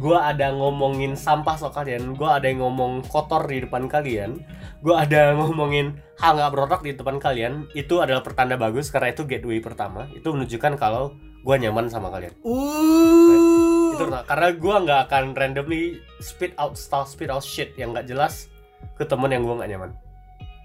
[0.00, 4.40] gue ada ngomongin sampah soal kalian, gue ada yang ngomong kotor di depan kalian,
[4.80, 9.28] gue ada ngomongin hal nggak berotak di depan kalian, itu adalah pertanda bagus karena itu
[9.28, 10.08] gateway pertama.
[10.16, 11.12] Itu menunjukkan kalau
[11.44, 12.32] gue nyaman sama kalian.
[12.40, 17.92] Uh itu nah, karena gue nggak akan randomly spit out stuff spit out shit yang
[17.92, 18.48] nggak jelas
[18.96, 19.90] ke temen yang gue nggak nyaman.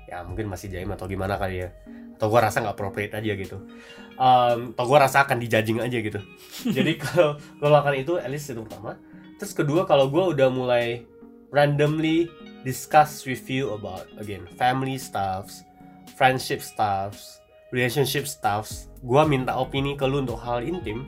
[0.08, 1.70] Ya mungkin masih jaim atau gimana kali ya
[2.18, 3.58] atau gue rasa nggak appropriate aja gitu.
[4.18, 6.20] Um, atau gue rasa akan dijajing aja gitu.
[6.78, 8.98] Jadi kalau gue lakukan itu at least itu pertama.
[9.38, 11.06] Terus kedua kalau gue udah mulai
[11.54, 12.28] randomly
[12.68, 15.64] discuss with you about again family stuffs
[16.20, 17.40] friendship stuffs
[17.72, 21.08] relationship stuffs gue minta opini ke lu untuk hal intim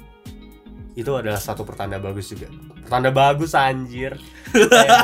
[0.95, 2.47] itu adalah satu pertanda bagus juga
[2.89, 4.17] pertanda bagus anjir
[4.49, 4.97] Kayak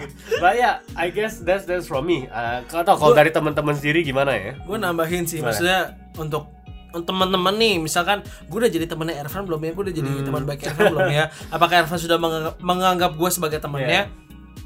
[0.00, 0.14] gitu.
[0.40, 2.24] But yeah, I guess that's that's from me.
[2.26, 4.56] Uh, kau tau kalau dari teman-teman sendiri gimana ya?
[4.56, 5.52] gue nambahin sih Gimana?
[5.52, 5.78] maksudnya
[6.16, 6.48] untuk
[6.90, 10.24] teman-teman nih misalkan gue udah jadi temannya Ervan belum ya gue udah jadi Hmm.
[10.24, 14.08] teman baik Ervan belum ya apakah Ervan sudah menganggap, menganggap gue sebagai temannya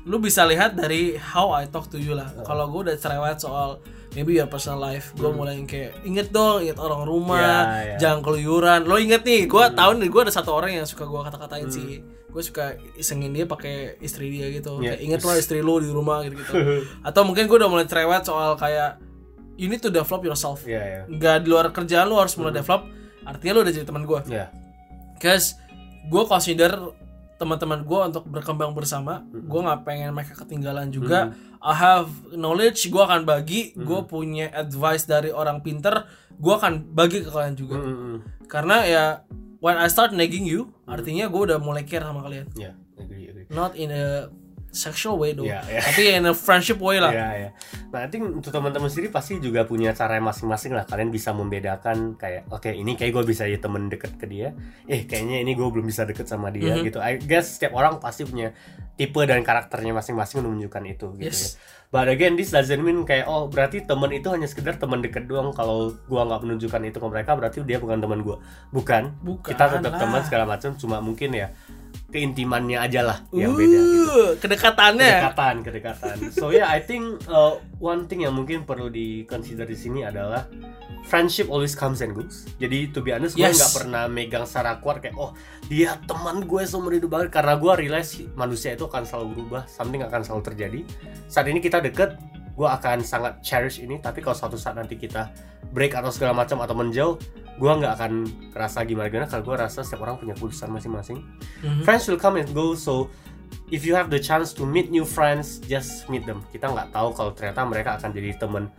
[0.05, 3.82] lu bisa lihat dari how I talk to you lah kalau gue udah cerewet soal
[4.15, 7.75] maybe your personal life gue mulai yang kayak inget dong inget orang rumah Hmm.
[7.75, 7.97] Ya, ya.
[8.01, 11.21] jangan keluyuran lo inget nih gue tahu nih gue ada satu orang yang suka gue
[11.21, 14.93] kata-katain sih gue suka isengin dia pakai istri dia gitu Ya.
[14.93, 16.53] kayak inget lo istri lo di rumah gitu gitu
[17.09, 18.99] atau mungkin gue udah mulai cerewet soal kayak
[19.55, 21.01] you need to develop yourself Iya ya.
[21.07, 22.87] nggak di luar kerjaan lu harus mulai develop
[23.23, 24.51] artinya lu udah jadi teman gue Ya.
[25.17, 25.59] cause
[26.05, 26.75] gue consider
[27.45, 31.36] teman-teman gue untuk berkembang bersama gue nggak pengen mereka ketinggalan juga.
[31.64, 37.22] I have knowledge gue akan bagi gue punya advice dari orang pinter gue akan bagi
[37.22, 37.76] ke kalian juga.
[37.78, 38.18] Mm, mm, mm.
[38.51, 39.05] karena ya
[39.62, 42.49] when I start nagging you artinya gue udah mulai care sama kalian.
[42.59, 43.47] Ya, agree, agree.
[43.53, 44.28] not in a
[44.75, 45.79] sexual way though Ya, ya.
[45.81, 47.51] tapi in a friendship way lah Iya, iya.
[47.89, 50.83] Nah, I think untuk teman-teman sendiri pasti juga punya cara masing-masing lah.
[50.83, 54.51] Kalian bisa membedakan kayak, oke ini kayak gue bisa jadi temen deket ke dia.
[54.85, 56.85] Eh, kayaknya ini gue belum bisa deket sama dia Mhm.
[56.85, 56.99] gitu.
[56.99, 58.51] I guess setiap orang pasti punya
[58.95, 61.39] tipe dan karakternya masing-masing menunjukkan itu gitu Yes.
[61.41, 61.51] ya.
[61.95, 65.55] But again, this doesn't mean kayak, oh berarti temen itu hanya sekedar teman deket doang.
[65.55, 68.43] Kalau gua nggak menunjukkan itu ke mereka, berarti dia bukan teman gua.
[68.75, 69.14] Bukan.
[69.22, 70.75] Bukan Kita tetap teman segala macam.
[70.75, 71.55] Cuma mungkin ya
[72.15, 74.03] keintimannya aja lah yang beda gitu.
[74.15, 75.11] Uh, kedekatannya.
[75.19, 76.17] Kedekatan kedekatan.
[76.31, 80.47] So yeah I think uh, one thing yang mungkin perlu di consider di sini adalah
[81.11, 82.47] friendship always comes and goes.
[82.62, 83.59] Jadi to be honest gue Yes.
[83.59, 85.35] nggak pernah megang secara kuat kayak oh
[85.67, 87.35] dia teman gue seumur hidup banget.
[87.35, 90.81] Karena gue realize manusia itu akan selalu berubah something akan selalu terjadi.
[91.27, 92.15] Saat ini kita deket
[92.55, 93.99] gue akan sangat cherish ini.
[93.99, 95.35] Tapi kalau suatu saat nanti kita
[95.75, 97.18] break atau segala macam atau menjauh
[97.55, 98.12] gue nggak akan
[98.51, 101.18] kerasa gimana gimana kalau gue rasa setiap orang punya keputusan masing-masing.
[101.62, 101.83] Mhm.
[101.87, 103.11] friends will come and go so
[103.70, 106.43] if you have the chance to meet new friends just meet them.
[106.51, 108.70] Kita nggak tahu kalau ternyata mereka akan jadi teman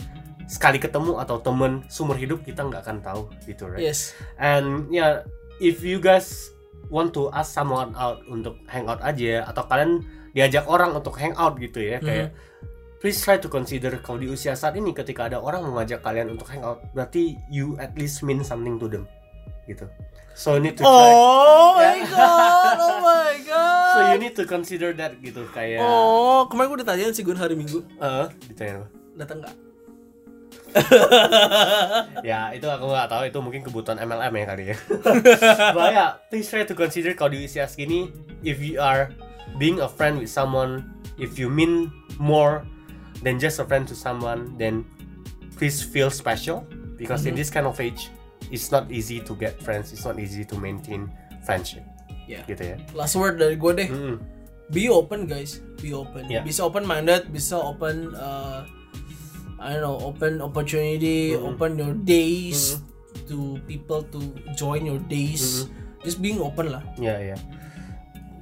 [0.46, 3.82] sekali ketemu atau temen seumur hidup kita nggak akan tahu gitu right?
[3.82, 4.12] Yes.
[4.40, 5.24] And yeah
[5.64, 6.52] if you guys
[6.92, 11.80] want to ask someone out untuk hangout aja atau kalian diajak orang untuk hangout gitu
[11.80, 12.36] ya kayak
[13.06, 16.50] please try to consider kalau di usia saat ini ketika ada orang mengajak kalian untuk
[16.50, 19.06] hangout berarti you at least mean something to them
[19.70, 19.86] gitu.
[20.34, 21.14] So you need to try.
[21.14, 22.10] Oh my Yeah.
[22.10, 26.80] god oh my god so you need to consider that gitu kayak oh kemarin gue
[26.82, 27.86] ditanyain sih gue hari minggu.
[28.02, 28.88] Eh ditanya apa?
[29.22, 29.56] datang nggak?
[32.26, 34.78] Ya itu aku nggak tahu itu mungkin kebutuhan MLM ya kali ya.
[35.78, 38.10] But yeah please try to consider kalau di usia segini
[38.42, 39.14] if you are
[39.62, 40.90] being a friend with someone
[41.22, 42.66] if you mean more
[43.26, 44.86] than just a friend to someone then
[45.58, 46.62] please feel special.
[46.96, 48.14] Because in this kind of age
[48.54, 49.92] it's not easy to get friends.
[49.92, 51.10] It's not easy to maintain
[51.44, 51.84] friendship.
[52.30, 52.78] Ya gitu ya.
[52.94, 53.90] Last word dari gue deh.
[53.90, 54.18] Mm-mm.
[54.70, 55.62] be open guys.
[55.82, 56.30] Be open.
[56.30, 56.46] Yeah.
[56.46, 58.66] bisa open minded bisa open uh,
[59.62, 62.82] I don't know open opportunity open your days
[63.26, 64.20] to people to
[64.54, 65.66] join your days.
[66.06, 66.86] Just being open lah.
[67.02, 67.38] Ya ya.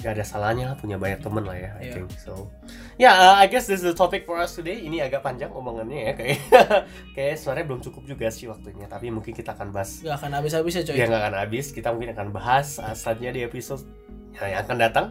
[0.04, 1.96] Gak ada salahnya lah punya banyak temen lah ya, I Yeah.
[1.96, 2.12] think.
[2.20, 2.52] So,
[2.96, 4.76] ya, uh, I guess this is the topic for us today.
[4.78, 6.40] Ini agak panjang omongannya ya, kayak
[7.16, 8.84] kayak sebenarnya belum cukup juga sih waktunya.
[8.86, 10.04] Tapi mungkin kita akan bahas.
[10.04, 11.66] nggak akan habis-habis ya coy Ya nggak akan habis.
[11.72, 13.88] Kita mungkin akan bahas uh, selanjutnya di episode
[14.36, 15.06] yang akan datang.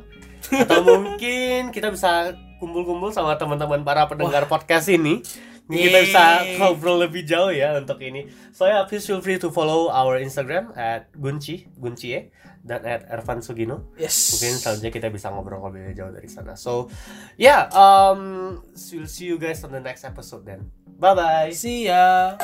[0.44, 5.24] Atau mungkin kita bisa kumpul-kumpul sama teman-teman para pendengar podcast ini.
[5.62, 6.58] Ini kita bisa Yeay.
[6.58, 8.26] ngobrol lebih jauh ya untuk ini.
[8.50, 12.20] So ya, please feel free to follow our Instagram at gunci, gunci ya,
[12.62, 13.90] dan at Ervan Sugino.
[13.98, 16.54] yes Mungkin selanjutnya kita bisa ngobrol-ngobrol lebih jauh dari sana.
[16.54, 16.86] So,
[17.34, 20.70] yeah, um, we'll see you guys on the next episode then.
[21.02, 21.50] Bye bye.
[21.50, 22.38] see ya